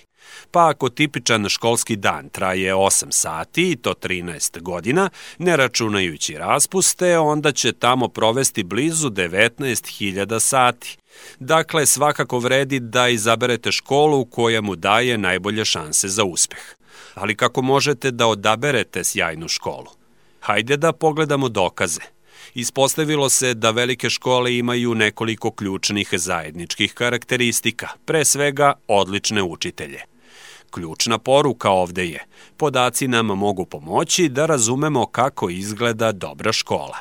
Pa 0.50 0.68
ako 0.68 0.88
tipičan 0.88 1.48
školski 1.48 1.96
dan 1.96 2.28
traje 2.28 2.74
8 2.74 3.06
sati 3.10 3.70
i 3.70 3.76
to 3.76 3.94
13 4.02 4.60
godina, 4.60 5.10
ne 5.38 5.56
računajući 5.56 6.34
raspuste, 6.38 7.18
onda 7.18 7.52
će 7.52 7.72
tamo 7.72 8.08
provesti 8.08 8.62
blizu 8.62 9.10
19.000 9.10 10.40
sati. 10.40 10.98
Dakle, 11.38 11.86
svakako 11.86 12.38
vredi 12.38 12.80
da 12.80 13.08
izaberete 13.08 13.72
školu 13.72 14.24
koja 14.24 14.60
mu 14.60 14.76
daje 14.76 15.18
najbolje 15.18 15.64
šanse 15.64 16.08
za 16.08 16.24
uspeh. 16.24 16.62
Ali 17.14 17.36
kako 17.36 17.62
možete 17.62 18.10
da 18.10 18.26
odaberete 18.26 19.04
sjajnu 19.04 19.48
školu? 19.48 20.05
Hajde 20.46 20.76
da 20.76 20.92
pogledamo 20.92 21.48
dokaze. 21.48 22.00
Ispostavilo 22.54 23.28
se 23.28 23.54
da 23.54 23.70
velike 23.70 24.10
škole 24.10 24.56
imaju 24.56 24.94
nekoliko 24.94 25.50
ključnih 25.50 26.08
zajedničkih 26.12 26.94
karakteristika, 26.94 27.88
pre 28.04 28.24
svega 28.24 28.72
odlične 28.88 29.42
učitelje. 29.42 30.00
Ključna 30.70 31.18
poruka 31.18 31.70
ovde 31.70 32.06
je, 32.06 32.24
podaci 32.56 33.08
nam 33.08 33.26
mogu 33.26 33.64
pomoći 33.64 34.28
da 34.28 34.46
razumemo 34.46 35.06
kako 35.06 35.50
izgleda 35.50 36.12
dobra 36.12 36.52
škola. 36.52 36.98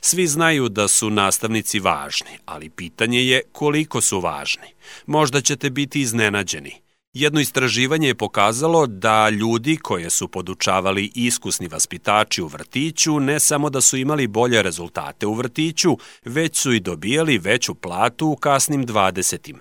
Svi 0.00 0.26
znaju 0.26 0.68
da 0.68 0.88
su 0.88 1.10
nastavnici 1.10 1.80
važni, 1.80 2.38
ali 2.46 2.70
pitanje 2.70 3.24
je 3.24 3.42
koliko 3.52 4.00
su 4.00 4.20
važni. 4.20 4.68
Možda 5.06 5.40
ćete 5.40 5.70
biti 5.70 6.00
iznenađeni– 6.00 6.72
Jedno 7.18 7.40
istraživanje 7.40 8.08
je 8.08 8.14
pokazalo 8.14 8.86
da 8.86 9.28
ljudi 9.28 9.76
koje 9.76 10.10
su 10.10 10.28
podučavali 10.28 11.12
iskusni 11.14 11.68
vaspitači 11.68 12.42
u 12.42 12.46
vrtiću 12.46 13.20
ne 13.20 13.40
samo 13.40 13.70
da 13.70 13.80
su 13.80 13.96
imali 13.96 14.26
bolje 14.26 14.62
rezultate 14.62 15.26
u 15.26 15.34
vrtiću, 15.34 15.98
već 16.24 16.56
su 16.56 16.72
i 16.72 16.80
dobijali 16.80 17.38
veću 17.38 17.74
platu 17.74 18.26
u 18.26 18.36
kasnim 18.36 18.86
20. 18.86 19.54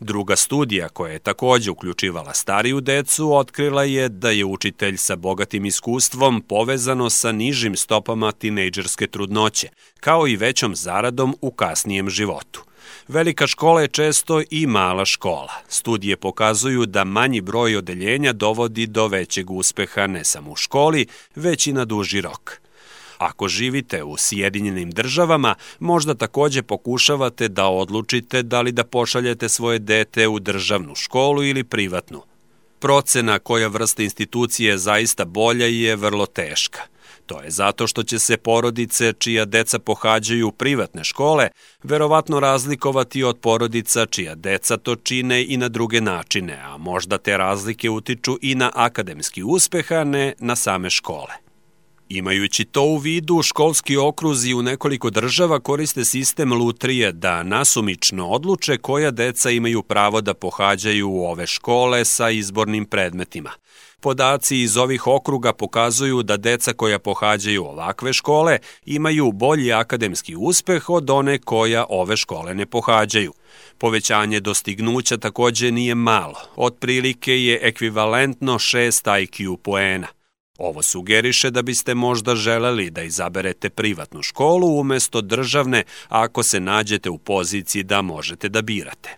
Druga 0.00 0.36
studija 0.36 0.88
koja 0.88 1.12
je 1.12 1.18
takođe 1.18 1.70
uključivala 1.70 2.34
stariju 2.34 2.80
decu 2.80 3.36
otkrila 3.36 3.84
je 3.84 4.08
da 4.08 4.30
je 4.30 4.44
učitelj 4.44 4.96
sa 4.96 5.16
bogatim 5.16 5.64
iskustvom 5.64 6.40
povezano 6.40 7.10
sa 7.10 7.32
nižim 7.32 7.76
stopama 7.76 8.32
tinejdžerske 8.32 9.06
trudnoće, 9.06 9.68
kao 10.00 10.28
i 10.28 10.36
većom 10.36 10.76
zaradom 10.76 11.36
u 11.40 11.50
kasnijem 11.50 12.10
životu– 12.10 12.64
Velika 13.08 13.46
škola 13.46 13.80
je 13.80 13.88
često 13.88 14.42
i 14.50 14.66
mala 14.66 15.04
škola. 15.04 15.52
Studije 15.68 16.16
pokazuju 16.16 16.86
da 16.86 17.04
manji 17.04 17.40
broj 17.40 17.76
odeljenja 17.76 18.32
dovodi 18.32 18.86
do 18.86 19.06
većeg 19.08 19.50
uspeha 19.50 20.06
ne 20.06 20.24
samo 20.24 20.50
u 20.50 20.56
školi, 20.56 21.06
već 21.34 21.66
i 21.66 21.72
na 21.72 21.84
duži 21.84 22.20
rok. 22.20 22.60
Ako 23.18 23.48
živite 23.48 24.02
u 24.02 24.16
Sjedinjenim 24.16 24.90
državama, 24.90 25.54
možda 25.78 26.14
takođe 26.14 26.62
pokušavate 26.62 27.48
da 27.48 27.66
odlučite 27.66 28.42
da 28.42 28.60
li 28.60 28.72
da 28.72 28.84
pošaljete 28.84 29.48
svoje 29.48 29.78
dete 29.78 30.28
u 30.28 30.38
državnu 30.38 30.94
školu 30.94 31.44
ili 31.44 31.64
privatnu. 31.64 32.22
Procena 32.78 33.38
koja 33.38 33.68
vrsta 33.68 34.02
institucije 34.02 34.70
je 34.70 34.78
zaista 34.78 35.24
bolja 35.24 35.66
je 35.66 35.96
vrlo 35.96 36.26
teška– 36.26 36.80
To 37.26 37.40
je 37.42 37.50
zato 37.50 37.86
što 37.86 38.02
će 38.02 38.18
se 38.18 38.36
porodice 38.36 39.12
čija 39.12 39.44
deca 39.44 39.78
pohađaju 39.78 40.50
privatne 40.50 41.04
škole 41.04 41.48
verovatno 41.82 42.40
razlikovati 42.40 43.22
od 43.22 43.38
porodica 43.38 44.06
čija 44.06 44.34
deca 44.34 44.76
to 44.76 44.96
čine 44.96 45.44
i 45.44 45.56
na 45.56 45.68
druge 45.68 46.00
načine, 46.00 46.60
a 46.62 46.76
možda 46.76 47.18
te 47.18 47.36
razlike 47.36 47.90
utiču 47.90 48.38
i 48.42 48.54
na 48.54 48.70
akademski 48.74 49.42
uspeh, 49.42 49.92
a 49.92 50.04
ne 50.04 50.34
na 50.38 50.56
same 50.56 50.90
škole. 50.90 51.44
Imajući 52.08 52.64
to 52.64 52.82
u 52.82 52.96
vidu, 52.96 53.42
školski 53.42 53.96
okruzi 53.96 54.54
u 54.54 54.62
nekoliko 54.62 55.10
država 55.10 55.60
koriste 55.60 56.04
sistem 56.04 56.52
lutrije 56.52 57.12
da 57.12 57.42
nasumično 57.42 58.28
odluče 58.28 58.76
koja 58.76 59.10
deca 59.10 59.50
imaju 59.50 59.82
pravo 59.82 60.20
da 60.20 60.34
pohađaju 60.34 61.08
u 61.08 61.24
ove 61.24 61.46
škole 61.46 62.04
sa 62.04 62.30
izbornim 62.30 62.84
predmetima. 62.84 63.50
Podaci 64.04 64.60
iz 64.60 64.76
ovih 64.76 65.06
okruga 65.06 65.52
pokazuju 65.52 66.22
da 66.22 66.36
deca 66.36 66.72
koja 66.72 66.98
pohađaju 66.98 67.64
ovakve 67.64 68.12
škole 68.12 68.58
imaju 68.86 69.32
bolji 69.32 69.72
akademski 69.72 70.36
uspeh 70.36 70.90
od 70.90 71.10
one 71.10 71.38
koja 71.38 71.86
ove 71.88 72.16
škole 72.16 72.54
ne 72.54 72.66
pohađaju. 72.66 73.32
Povećanje 73.78 74.40
dostignuća 74.40 75.16
takođe 75.16 75.70
nije 75.70 75.94
malo, 75.94 76.40
otprilike 76.56 77.32
je 77.44 77.58
ekvivalentno 77.62 78.54
6 78.54 79.04
IQ 79.04 79.56
poena. 79.56 80.06
Ovo 80.58 80.82
sugeriše 80.82 81.50
da 81.50 81.62
biste 81.62 81.94
možda 81.94 82.34
želeli 82.34 82.90
da 82.90 83.02
izaberete 83.02 83.70
privatnu 83.70 84.22
školu 84.22 84.80
umesto 84.80 85.20
državne 85.20 85.82
ako 86.08 86.42
se 86.42 86.60
nađete 86.60 87.10
u 87.10 87.18
poziciji 87.18 87.82
da 87.82 88.02
možete 88.02 88.48
da 88.48 88.62
birate. 88.62 89.16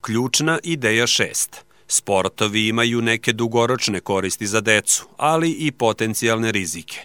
Ključna 0.00 0.58
ideja 0.62 1.06
6. 1.06 1.63
Sportovi 1.88 2.68
imaju 2.68 3.00
neke 3.02 3.32
dugoročne 3.32 4.00
koristi 4.00 4.46
za 4.46 4.60
decu, 4.60 5.04
ali 5.16 5.50
i 5.50 5.72
potencijalne 5.72 6.52
rizike. 6.52 6.98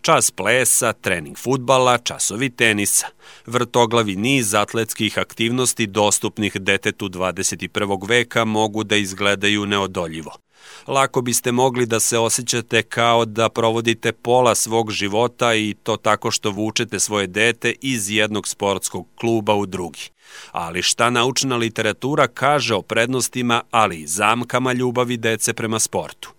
Čas 0.00 0.30
plesa, 0.30 0.92
trening 0.92 1.38
futbala, 1.38 1.98
časovi 1.98 2.50
tenisa, 2.50 3.06
vrtoglavi 3.46 4.16
niz 4.16 4.54
atletskih 4.54 5.18
aktivnosti 5.18 5.86
dostupnih 5.86 6.52
detetu 6.56 7.08
21. 7.08 8.08
veka 8.08 8.44
mogu 8.44 8.84
da 8.84 8.96
izgledaju 8.96 9.66
neodoljivo– 9.66 10.32
lako 10.86 11.20
biste 11.20 11.52
mogli 11.52 11.86
da 11.86 12.00
se 12.00 12.18
osjećate 12.18 12.82
kao 12.82 13.24
da 13.24 13.48
provodite 13.48 14.12
pola 14.12 14.54
svog 14.54 14.90
života 14.90 15.54
i 15.54 15.74
to 15.82 15.96
tako 15.96 16.30
što 16.30 16.50
vučete 16.50 17.00
svoje 17.00 17.26
dete 17.26 17.74
iz 17.80 18.10
jednog 18.10 18.48
sportskog 18.48 19.06
kluba 19.14 19.54
u 19.54 19.66
drugi. 19.66 20.10
Ali 20.52 20.82
šta 20.82 21.10
naučna 21.10 21.56
literatura 21.56 22.26
kaže 22.26 22.74
o 22.74 22.82
prednostima, 22.82 23.62
ali 23.70 24.00
i 24.00 24.06
zamkama 24.06 24.72
ljubavi 24.72 25.16
dece 25.16 25.52
prema 25.52 25.78
sportu? 25.78 26.32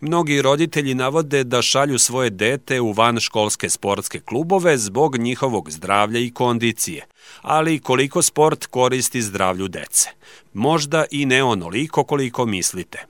Mnogi 0.00 0.42
roditelji 0.42 0.94
navode 0.94 1.44
da 1.44 1.62
šalju 1.62 1.98
svoje 1.98 2.30
dete 2.30 2.80
u 2.80 2.92
vanškolske 2.92 3.68
sportske 3.68 4.20
klubove 4.20 4.78
zbog 4.78 5.18
njihovog 5.18 5.70
zdravlja 5.70 6.20
i 6.20 6.30
kondicije, 6.30 7.06
ali 7.42 7.78
koliko 7.78 8.22
sport 8.22 8.66
koristi 8.66 9.22
zdravlju 9.22 9.68
dece? 9.68 10.08
Možda 10.52 11.04
i 11.10 11.26
ne 11.26 11.42
onoliko 11.42 12.04
koliko 12.04 12.46
mislite. 12.46 13.09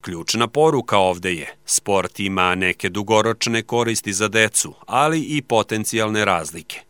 Ključna 0.00 0.48
poruka 0.48 0.98
ovde 0.98 1.34
je, 1.34 1.46
sport 1.64 2.20
ima 2.20 2.54
neke 2.54 2.88
dugoročne 2.88 3.62
koristi 3.62 4.12
za 4.12 4.28
decu, 4.28 4.74
ali 4.86 5.20
i 5.20 5.42
potencijalne 5.42 6.24
razlike. 6.24 6.80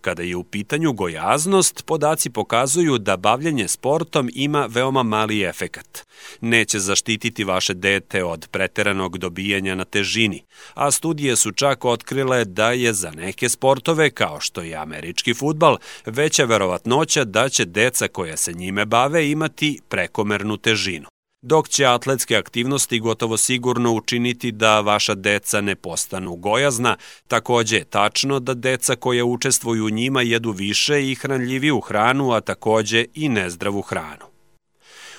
Kada 0.00 0.22
je 0.22 0.36
u 0.36 0.44
pitanju 0.44 0.92
gojaznost, 0.92 1.86
podaci 1.86 2.30
pokazuju 2.30 2.98
da 2.98 3.16
bavljanje 3.16 3.68
sportom 3.68 4.30
ima 4.34 4.66
veoma 4.70 5.02
mali 5.02 5.42
efekat. 5.42 6.06
Neće 6.40 6.78
zaštititi 6.78 7.44
vaše 7.44 7.74
dete 7.74 8.24
od 8.24 8.48
preteranog 8.50 9.18
dobijanja 9.18 9.74
na 9.74 9.84
težini, 9.84 10.44
a 10.74 10.90
studije 10.90 11.36
su 11.36 11.52
čak 11.52 11.84
otkrile 11.84 12.44
da 12.44 12.72
je 12.72 12.92
za 12.92 13.10
neke 13.10 13.48
sportove, 13.48 14.10
kao 14.10 14.40
što 14.40 14.60
je 14.62 14.76
američki 14.76 15.34
futbal, 15.34 15.76
veća 16.06 16.44
verovatnoća 16.44 17.24
da 17.24 17.48
će 17.48 17.64
deca 17.64 18.08
koja 18.08 18.36
se 18.36 18.52
njime 18.52 18.84
bave 18.86 19.30
imati 19.30 19.80
prekomernu 19.88 20.56
težinu 20.56 21.08
dok 21.42 21.68
će 21.68 21.86
atletske 21.86 22.36
aktivnosti 22.36 23.00
gotovo 23.00 23.36
sigurno 23.36 23.92
učiniti 23.92 24.52
da 24.52 24.80
vaša 24.80 25.14
deca 25.14 25.60
ne 25.60 25.74
postanu 25.74 26.36
gojazna, 26.36 26.96
takođe 27.28 27.76
je 27.76 27.84
tačno 27.84 28.40
da 28.40 28.54
deca 28.54 28.96
koja 28.96 29.24
učestvuju 29.24 29.86
u 29.86 29.90
njima 29.90 30.22
jedu 30.22 30.50
više 30.50 31.10
i 31.10 31.14
hranljiviju 31.14 31.80
hranu, 31.80 32.32
a 32.32 32.40
takođe 32.40 33.04
i 33.14 33.28
nezdravu 33.28 33.82
hranu. 33.82 34.24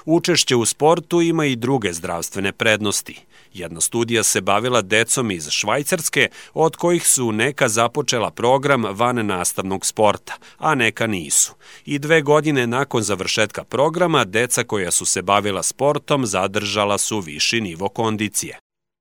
Učešće 0.05 0.55
u 0.55 0.65
sportu 0.65 1.21
ima 1.21 1.45
i 1.45 1.55
druge 1.55 1.93
zdravstvene 1.93 2.51
prednosti. 2.51 3.21
Jedna 3.53 3.81
studija 3.81 4.23
se 4.23 4.41
bavila 4.41 4.81
decom 4.81 5.31
iz 5.31 5.49
Švajcarske, 5.49 6.29
od 6.53 6.75
kojih 6.75 7.07
su 7.07 7.31
neka 7.31 7.69
započela 7.69 8.31
program 8.31 8.83
van 8.89 9.25
nastavnog 9.25 9.85
sporta, 9.85 10.33
a 10.57 10.75
neka 10.75 11.07
nisu. 11.07 11.53
I 11.85 11.99
dve 11.99 12.21
godine 12.21 12.67
nakon 12.67 13.03
završetka 13.03 13.63
programa, 13.63 14.25
deca 14.25 14.63
koja 14.63 14.91
su 14.91 15.05
se 15.05 15.21
bavila 15.21 15.63
sportom 15.63 16.25
zadržala 16.25 16.97
su 16.97 17.19
viši 17.19 17.61
nivo 17.61 17.89
kondicije. 17.89 18.59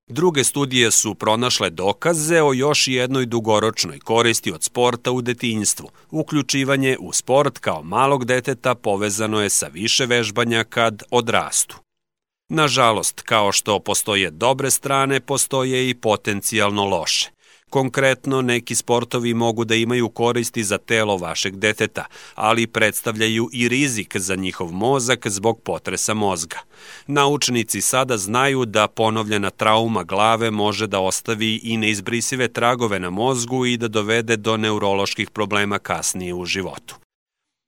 Druge 0.09 0.43
studije 0.43 0.91
su 0.91 1.15
pronašle 1.15 1.69
dokaze 1.69 2.41
o 2.41 2.53
još 2.53 2.87
jednoj 2.87 3.25
dugoročnoj 3.25 3.99
koristi 3.99 4.51
od 4.51 4.63
sporta 4.63 5.11
u 5.11 5.21
detinjstvu. 5.21 5.89
Uključivanje 6.11 6.97
u 6.99 7.13
sport 7.13 7.59
kao 7.59 7.83
malog 7.83 8.25
deteta 8.25 8.75
povezano 8.75 9.41
je 9.41 9.49
sa 9.49 9.67
više 9.67 10.05
vežbanja 10.05 10.63
kad 10.63 11.03
odrastu. 11.11 11.77
Nažalost, 12.49 13.21
kao 13.21 13.51
što 13.51 13.79
postoje 13.79 14.31
dobre 14.31 14.71
strane, 14.71 15.19
postoje 15.19 15.89
i 15.89 15.93
potencijalno 15.93 16.85
loše. 16.85 17.29
Konkretno, 17.69 18.41
neki 18.41 18.75
sportovi 18.75 19.33
mogu 19.33 19.65
da 19.65 19.75
imaju 19.75 20.09
koristi 20.09 20.63
za 20.63 20.77
telo 20.77 21.17
vašeg 21.17 21.55
deteta, 21.55 22.05
ali 22.35 22.67
predstavljaju 22.67 23.49
i 23.53 23.69
rizik 23.69 24.17
za 24.17 24.35
njihov 24.35 24.71
mozak 24.71 25.27
zbog 25.27 25.61
potresa 25.61 26.13
mozga. 26.13 26.57
Naučnici 27.07 27.81
sada 27.81 28.17
znaju 28.17 28.65
da 28.65 28.87
ponovljena 28.87 29.49
trauma 29.49 30.03
glave 30.03 30.51
može 30.51 30.87
da 30.87 30.99
ostavi 30.99 31.59
i 31.63 31.77
neizbrisive 31.77 32.47
tragove 32.47 32.99
na 32.99 33.09
mozgu 33.09 33.65
i 33.65 33.77
da 33.77 33.87
dovede 33.87 34.37
do 34.37 34.57
neuroloških 34.57 35.29
problema 35.29 35.79
kasnije 35.79 36.33
u 36.33 36.45
životu. 36.45 36.95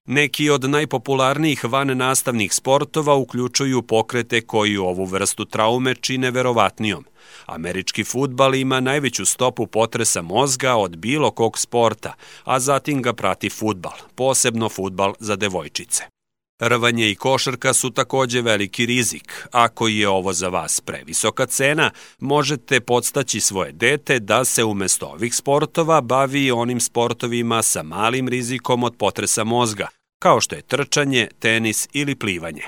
Neki 0.05 0.49
od 0.49 0.69
najpopularnijih 0.69 1.63
van 1.63 1.97
nastavnih 1.97 2.53
sportova 2.53 3.15
uključuju 3.15 3.81
pokrete 3.81 4.41
koji 4.41 4.77
ovu 4.77 5.05
vrstu 5.05 5.45
traume 5.45 5.95
čine 5.95 6.31
verovatnijom. 6.31 7.05
Američki 7.45 8.03
futbal 8.03 8.55
ima 8.55 8.79
najveću 8.79 9.25
stopu 9.25 9.67
potresa 9.67 10.21
mozga 10.21 10.75
od 10.75 10.97
bilo 10.97 11.31
kog 11.31 11.57
sporta, 11.57 12.13
a 12.43 12.59
zatim 12.59 13.01
ga 13.01 13.13
prati 13.13 13.49
futbal, 13.49 13.97
posebno 14.15 14.69
futbal 14.69 15.13
za 15.19 15.35
devojčice. 15.35 16.20
Rvanje 16.61 17.09
i 17.09 17.15
košarka 17.15 17.73
su 17.73 17.89
takođe 17.89 18.41
veliki 18.41 18.85
rizik. 18.85 19.47
Ako 19.51 19.87
je 19.87 20.09
ovo 20.09 20.33
za 20.33 20.47
vas 20.47 20.81
previsoka 20.81 21.45
cena, 21.45 21.91
možete 22.19 22.79
podstaći 22.79 23.39
svoje 23.39 23.71
dete 23.71 24.19
da 24.19 24.45
se 24.45 24.63
umesto 24.63 25.05
ovih 25.05 25.35
sportova 25.35 26.01
bavi 26.01 26.51
onim 26.51 26.79
sportovima 26.79 27.63
sa 27.63 27.83
malim 27.83 28.27
rizikom 28.27 28.83
od 28.83 28.95
potresa 28.97 29.43
mozga, 29.43 29.87
kao 30.19 30.41
što 30.41 30.55
je 30.55 30.61
trčanje, 30.61 31.27
tenis 31.39 31.87
ili 31.93 32.15
plivanje. 32.15 32.63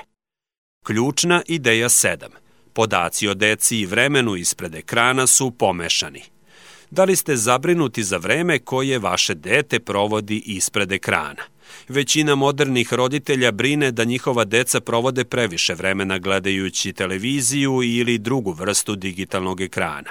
Ključna 0.86 1.42
ideja 1.46 1.88
7. 1.88 2.16
Podaci 2.72 3.28
o 3.28 3.34
deci 3.34 3.78
i 3.78 3.86
vremenu 3.86 4.36
ispred 4.36 4.74
ekrana 4.74 5.26
su 5.26 5.50
pomešani. 5.50 6.33
Da 6.94 7.04
li 7.04 7.16
ste 7.16 7.36
zabrinuti 7.36 8.04
za 8.04 8.16
vreme 8.16 8.58
koje 8.58 8.98
vaše 8.98 9.34
dete 9.34 9.80
provodi 9.80 10.42
ispred 10.46 10.92
ekrana? 10.92 11.42
Većina 11.88 12.34
modernih 12.34 12.92
roditelja 12.92 13.52
brine 13.52 13.90
da 13.90 14.04
njihova 14.04 14.44
deca 14.44 14.80
provode 14.80 15.24
previše 15.24 15.74
vremena 15.74 16.18
gledajući 16.18 16.92
televiziju 16.92 17.82
ili 17.82 18.18
drugu 18.18 18.52
vrstu 18.52 18.96
digitalnog 18.96 19.60
ekrana. 19.60 20.10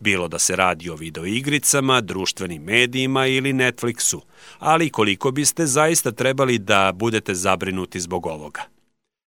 Bilo 0.00 0.28
da 0.28 0.38
se 0.38 0.56
radi 0.56 0.90
o 0.90 0.96
videoigricama, 0.96 2.00
društvenim 2.00 2.62
medijima 2.62 3.26
ili 3.26 3.52
Netflixu, 3.52 4.20
ali 4.58 4.90
koliko 4.90 5.30
biste 5.30 5.66
zaista 5.66 6.12
trebali 6.12 6.58
da 6.58 6.92
budete 6.94 7.34
zabrinuti 7.34 8.00
zbog 8.00 8.26
ovoga. 8.26 8.62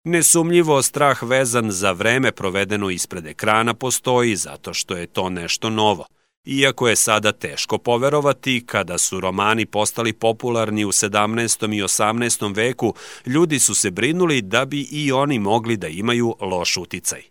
Nesumljivo 0.03 0.81
strah 0.81 1.23
vezan 1.23 1.71
za 1.71 1.91
vreme 1.91 2.31
provedeno 2.31 2.89
ispred 2.89 3.25
ekrana 3.25 3.73
postoji 3.73 4.35
zato 4.35 4.73
što 4.73 4.97
je 4.97 5.07
to 5.07 5.29
nešto 5.29 5.69
novo. 5.69 6.05
Iako 6.45 6.87
je 6.87 6.95
sada 6.95 7.31
teško 7.31 7.77
poverovati, 7.77 8.63
kada 8.65 8.97
su 8.97 9.19
romani 9.19 9.65
postali 9.65 10.13
popularni 10.13 10.85
u 10.85 10.91
17. 10.91 11.77
i 11.77 11.83
18. 11.83 12.55
veku, 12.55 12.93
ljudi 13.25 13.59
su 13.59 13.75
se 13.75 13.91
brinuli 13.91 14.41
da 14.41 14.65
bi 14.65 14.81
i 14.91 15.11
oni 15.11 15.39
mogli 15.39 15.77
da 15.77 15.87
imaju 15.87 16.35
loš 16.41 16.77
uticaj. 16.77 17.21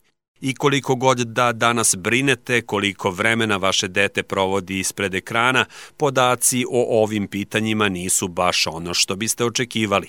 I 0.41 0.55
koliko 0.55 0.95
god 0.95 1.19
da 1.19 1.53
danas 1.53 1.95
brinete 1.97 2.63
koliko 2.63 3.11
vremena 3.11 3.57
vaše 3.57 3.89
dete 3.89 4.23
provodi 4.23 4.79
ispred 4.79 5.15
ekrana, 5.15 5.65
podaci 5.97 6.65
o 6.71 7.03
ovim 7.03 7.29
pitanjima 7.29 7.89
nisu 7.89 8.29
baš 8.29 8.67
ono 8.67 8.95
što 8.95 9.17
biste 9.17 9.45
očekivali. 9.45 10.09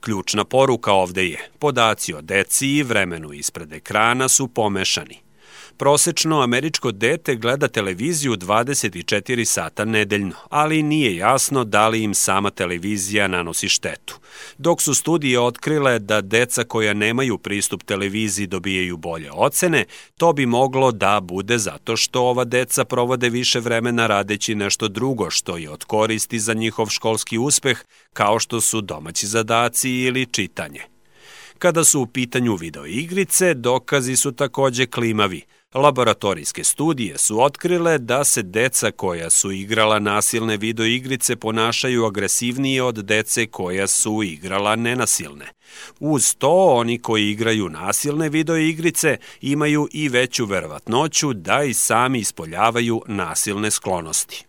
Ključna 0.00 0.44
poruka 0.44 0.92
ovde 0.92 1.26
je, 1.26 1.50
podaci 1.58 2.14
o 2.14 2.20
deci 2.20 2.68
i 2.68 2.82
vremenu 2.82 3.32
ispred 3.32 3.72
ekrana 3.72 4.28
su 4.28 4.48
pomešani. 4.48 5.31
Prosečno 5.76 6.40
američko 6.40 6.92
dete 6.92 7.34
gleda 7.34 7.68
televiziju 7.68 8.36
24 8.36 9.44
sata 9.44 9.84
nedeljno, 9.84 10.34
ali 10.50 10.82
nije 10.82 11.16
jasno 11.16 11.64
da 11.64 11.88
li 11.88 12.02
im 12.02 12.14
sama 12.14 12.50
televizija 12.50 13.28
nanosi 13.28 13.68
štetu. 13.68 14.18
Dok 14.58 14.82
su 14.82 14.94
studije 14.94 15.40
otkrile 15.40 15.98
da 15.98 16.20
deca 16.20 16.64
koja 16.64 16.94
nemaju 16.94 17.38
pristup 17.38 17.82
televiziji 17.82 18.46
dobijaju 18.46 18.96
bolje 18.96 19.30
ocene, 19.32 19.84
to 20.16 20.32
bi 20.32 20.46
moglo 20.46 20.92
da 20.92 21.20
bude 21.20 21.58
zato 21.58 21.96
što 21.96 22.22
ova 22.22 22.44
deca 22.44 22.84
provode 22.84 23.28
više 23.28 23.60
vremena 23.60 24.06
radeći 24.06 24.54
nešto 24.54 24.88
drugo 24.88 25.30
što 25.30 25.56
je 25.56 25.70
od 25.70 25.84
koristi 25.84 26.38
za 26.38 26.54
njihov 26.54 26.86
školski 26.86 27.38
uspeh, 27.38 27.78
kao 28.12 28.38
što 28.38 28.60
su 28.60 28.80
domaći 28.80 29.26
zadaci 29.26 29.90
ili 29.90 30.26
čitanje. 30.26 30.80
Kada 31.58 31.84
su 31.84 32.00
u 32.00 32.06
pitanju 32.06 32.54
videoigrice, 32.54 33.54
dokazi 33.54 34.16
su 34.16 34.32
takođe 34.32 34.86
klimavi. 34.86 35.42
Laboratorijske 35.74 36.64
studije 36.64 37.18
su 37.18 37.42
otkrile 37.42 37.98
da 37.98 38.24
se 38.24 38.42
deca 38.42 38.90
koja 38.90 39.30
su 39.30 39.52
igrala 39.52 39.98
nasilne 39.98 40.56
videoigrice 40.56 41.36
ponašaju 41.36 42.04
agresivnije 42.04 42.82
od 42.82 42.94
dece 42.94 43.46
koja 43.46 43.86
su 43.86 44.22
igrala 44.22 44.76
nenasilne. 44.76 45.46
Uz 46.00 46.34
to, 46.34 46.74
oni 46.74 46.98
koji 46.98 47.30
igraju 47.30 47.68
nasilne 47.68 48.28
videoigrice 48.28 49.16
imaju 49.40 49.88
i 49.92 50.08
veću 50.08 50.46
verovatnoću 50.46 51.32
da 51.32 51.62
i 51.62 51.74
sami 51.74 52.18
ispoljavaju 52.18 53.02
nasilne 53.06 53.70
sklonosti 53.70 54.44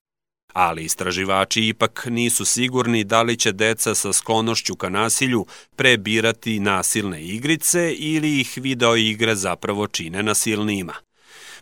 ali 0.54 0.84
istraživači 0.84 1.68
ipak 1.68 2.08
nisu 2.10 2.46
sigurni 2.46 3.04
da 3.04 3.22
li 3.22 3.38
će 3.38 3.52
deca 3.52 3.96
sa 3.96 4.14
sklonošću 4.14 4.76
ka 4.76 4.90
nasilju 4.90 5.46
prebirati 5.76 6.60
nasilne 6.60 7.24
igrice 7.24 7.94
ili 7.94 8.40
ih 8.40 8.54
video 8.56 8.96
igre 8.96 9.36
zapravo 9.36 9.88
čine 9.88 10.24
nasilnijima. 10.24 10.94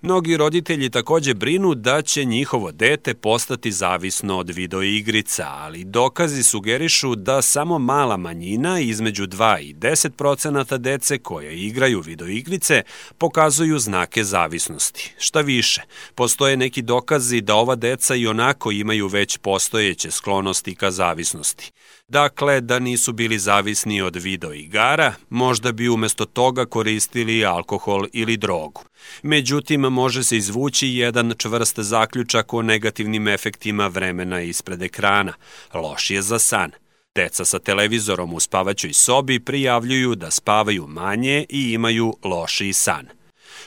Mnogi 0.04 0.38
roditelji 0.38 0.90
takođe 0.90 1.34
brinu 1.34 1.76
da 1.76 2.02
će 2.02 2.24
njihovo 2.26 2.72
dete 2.72 3.14
postati 3.14 3.72
zavisno 3.72 4.38
od 4.38 4.50
videoigrica, 4.50 5.48
ali 5.50 5.84
dokazi 5.84 6.44
sugerišu 6.44 7.16
da 7.16 7.42
samo 7.42 7.80
mala 7.80 8.18
manjina 8.18 8.80
između 8.80 9.28
2 9.28 9.60
i 9.62 9.74
10 9.74 10.10
procenata 10.10 10.78
dece 10.78 11.18
koje 11.18 11.60
igraju 11.60 12.02
videoigrice 12.02 12.84
pokazuju 13.18 13.80
znake 13.80 14.24
zavisnosti. 14.24 15.14
Šta 15.18 15.42
više, 15.42 15.82
postoje 16.16 16.58
neki 16.58 16.82
dokazi 16.82 17.42
da 17.42 17.56
ova 17.56 17.76
deca 17.76 18.16
i 18.16 18.28
onako 18.28 18.72
imaju 18.72 19.08
već 19.08 19.38
postojeće 19.38 20.12
sklonosti 20.12 20.76
ka 20.76 20.92
zavisnosti. 20.92 21.72
Dakle, 22.12 22.62
da 22.62 22.80
nisu 22.80 23.14
bili 23.14 23.40
zavisni 23.40 24.02
od 24.02 24.16
video 24.16 24.54
igara, 24.54 25.14
možda 25.30 25.72
bi 25.72 25.90
umesto 25.90 26.26
toga 26.26 26.66
koristili 26.66 27.46
alkohol 27.46 28.06
ili 28.14 28.38
drogu. 28.38 28.84
Međutim, 29.24 29.82
može 29.82 30.24
se 30.24 30.38
izvući 30.38 30.88
jedan 30.88 31.34
čvrst 31.38 31.80
zaključak 31.80 32.54
o 32.54 32.62
negativnim 32.62 33.28
efektima 33.28 33.88
vremena 33.88 34.42
ispred 34.42 34.82
ekrana. 34.82 35.34
Loš 35.74 36.10
je 36.12 36.22
za 36.22 36.40
san. 36.40 36.72
Deca 37.16 37.46
sa 37.46 37.60
televizorom 37.60 38.34
u 38.34 38.40
spavaćoj 38.40 38.94
sobi 38.94 39.40
prijavljuju 39.40 40.16
da 40.16 40.32
spavaju 40.32 40.88
manje 40.88 41.46
i 41.50 41.72
imaju 41.72 42.14
lošiji 42.24 42.74
san. 42.74 43.08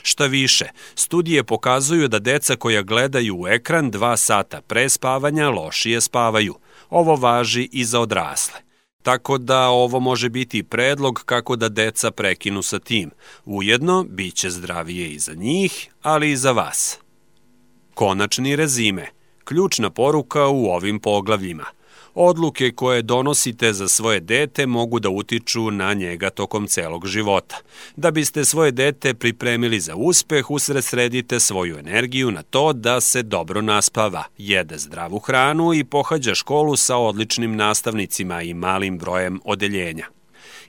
Šta 0.01 0.25
više, 0.25 0.65
studije 0.95 1.43
pokazuju 1.43 2.07
da 2.07 2.19
deca 2.19 2.55
koja 2.55 2.81
gledaju 2.81 3.41
u 3.41 3.47
ekran 3.47 3.91
dva 3.91 4.17
sata 4.17 4.61
pre 4.61 4.89
spavanja 4.89 5.49
lošije 5.49 6.01
spavaju. 6.01 6.55
Ovo 6.95 7.15
važi 7.15 7.69
i 7.71 7.85
za 7.85 7.99
odrasle. 7.99 8.59
Tako 9.03 9.37
da 9.37 9.67
ovo 9.67 9.99
može 9.99 10.29
biti 10.29 10.63
predlog 10.63 11.23
kako 11.25 11.55
da 11.55 11.69
deca 11.69 12.11
prekinu 12.11 12.61
sa 12.61 12.79
tim. 12.79 13.11
Ujedno, 13.45 14.03
bit 14.09 14.35
će 14.35 14.49
zdravije 14.49 15.09
i 15.09 15.19
za 15.19 15.33
njih, 15.33 15.89
ali 16.01 16.31
i 16.31 16.37
za 16.37 16.51
vas. 16.51 16.99
Konačni 17.93 18.55
rezime. 18.55 19.09
Ključna 19.43 19.89
poruka 19.89 20.47
u 20.47 20.65
ovim 20.65 20.99
poglavljima– 20.99 21.65
Odluke 22.15 22.71
koje 22.71 23.01
donosite 23.01 23.73
za 23.73 23.87
svoje 23.87 24.19
dete 24.19 24.65
mogu 24.65 24.99
da 24.99 25.09
utiču 25.09 25.71
na 25.71 25.93
njega 25.93 26.29
tokom 26.29 26.67
celog 26.67 27.07
života. 27.07 27.57
Da 27.95 28.11
biste 28.11 28.45
svoje 28.45 28.71
dete 28.71 29.13
pripremili 29.13 29.79
za 29.79 29.95
uspeh, 29.95 30.51
usredsredite 30.51 31.39
svoju 31.39 31.77
energiju 31.77 32.31
na 32.31 32.43
to 32.43 32.73
da 32.73 33.01
se 33.01 33.23
dobro 33.23 33.61
naspava, 33.61 34.23
jede 34.37 34.77
zdravu 34.77 35.19
hranu 35.19 35.73
i 35.73 35.83
pohađa 35.83 36.35
školu 36.35 36.75
sa 36.75 36.97
odličnim 36.97 37.55
nastavnicima 37.55 38.41
i 38.41 38.53
malim 38.53 38.97
brojem 38.97 39.39
odeljenja. 39.45 40.14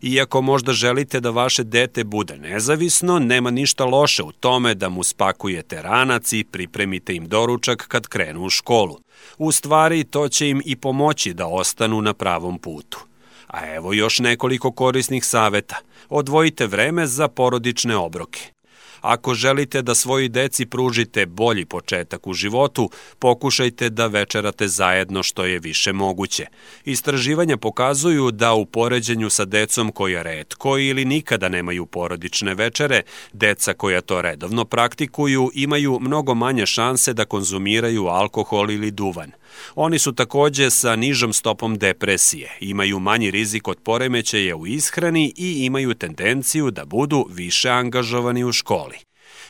Iako 0.03 0.41
možda 0.41 0.73
želite 0.73 1.21
da 1.21 1.31
vaše 1.31 1.65
dete 1.65 2.05
bude 2.05 2.39
nezavisno, 2.39 3.19
nema 3.19 3.51
ništa 3.51 3.85
loše 3.85 4.23
u 4.23 4.33
tome 4.33 4.75
da 4.75 4.89
mu 4.89 5.03
spakujete 5.03 5.83
ranac 5.83 6.33
i 6.33 6.45
pripremite 6.45 7.15
im 7.15 7.29
doručak 7.29 7.89
kad 7.89 8.07
krenu 8.07 8.45
u 8.45 8.51
školu. 8.51 8.99
U 9.39 9.53
stvari, 9.53 10.05
to 10.05 10.29
će 10.29 10.49
im 10.49 10.63
i 10.65 10.77
pomoći 10.77 11.35
da 11.35 11.47
ostanu 11.47 12.03
na 12.03 12.15
pravom 12.15 12.59
putu. 12.59 12.99
A 13.47 13.75
evo 13.75 13.93
još 13.93 14.19
nekoliko 14.19 14.73
korisnih 14.73 15.25
saveta. 15.25 15.77
Odvojite 16.09 16.67
vreme 16.67 17.07
za 17.07 17.29
porodične 17.29 17.97
obroke. 17.97 18.56
Ako 19.01 19.35
želite 19.35 19.83
da 19.83 19.95
svoji 19.95 20.29
deci 20.29 20.67
pružite 20.67 21.27
bolji 21.27 21.65
početak 21.65 22.27
u 22.27 22.33
životu, 22.33 22.91
pokušajte 23.19 23.91
da 23.91 24.07
večerate 24.07 24.69
zajedno 24.69 25.23
što 25.23 25.45
je 25.45 25.59
više 25.59 25.93
moguće. 25.93 26.47
Istraživanja 26.85 27.57
pokazuju 27.57 28.31
da 28.31 28.55
u 28.55 28.67
poređenju 28.67 29.31
sa 29.31 29.45
decom 29.45 29.93
koja 29.93 30.23
redko 30.23 30.79
ili 30.79 31.05
nikada 31.05 31.49
nemaju 31.49 31.87
porodične 31.87 32.55
večere, 32.55 33.03
deca 33.33 33.75
koja 33.75 34.01
to 34.01 34.23
redovno 34.23 34.65
praktikuju 34.65 35.51
imaju 35.55 35.99
mnogo 36.01 36.35
manje 36.35 36.67
šanse 36.67 37.13
da 37.13 37.25
konzumiraju 37.25 38.07
alkohol 38.07 38.71
ili 38.71 38.91
duvan. 38.91 39.33
Oni 39.75 39.99
su 39.99 40.12
takođe 40.12 40.71
sa 40.71 40.97
nižom 40.97 41.33
stopom 41.33 41.79
depresije, 41.79 42.57
imaju 42.61 42.99
manji 42.99 43.31
rizik 43.31 43.69
od 43.69 43.77
poremećaja 43.83 44.57
u 44.57 44.66
ishrani 44.66 45.33
i 45.37 45.64
imaju 45.64 45.95
tendenciju 45.95 46.71
da 46.71 46.85
budu 46.85 47.27
više 47.31 47.71
angažovani 47.71 48.45
u 48.45 48.53
školi. 48.53 48.99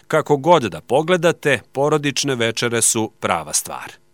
Kako 0.07 0.37
god 0.37 0.62
da 0.62 0.81
pogledate, 0.81 1.61
porodične 1.73 2.35
večere 2.35 2.83
su 2.83 3.12
prava 3.21 3.53
stvar. 3.53 4.06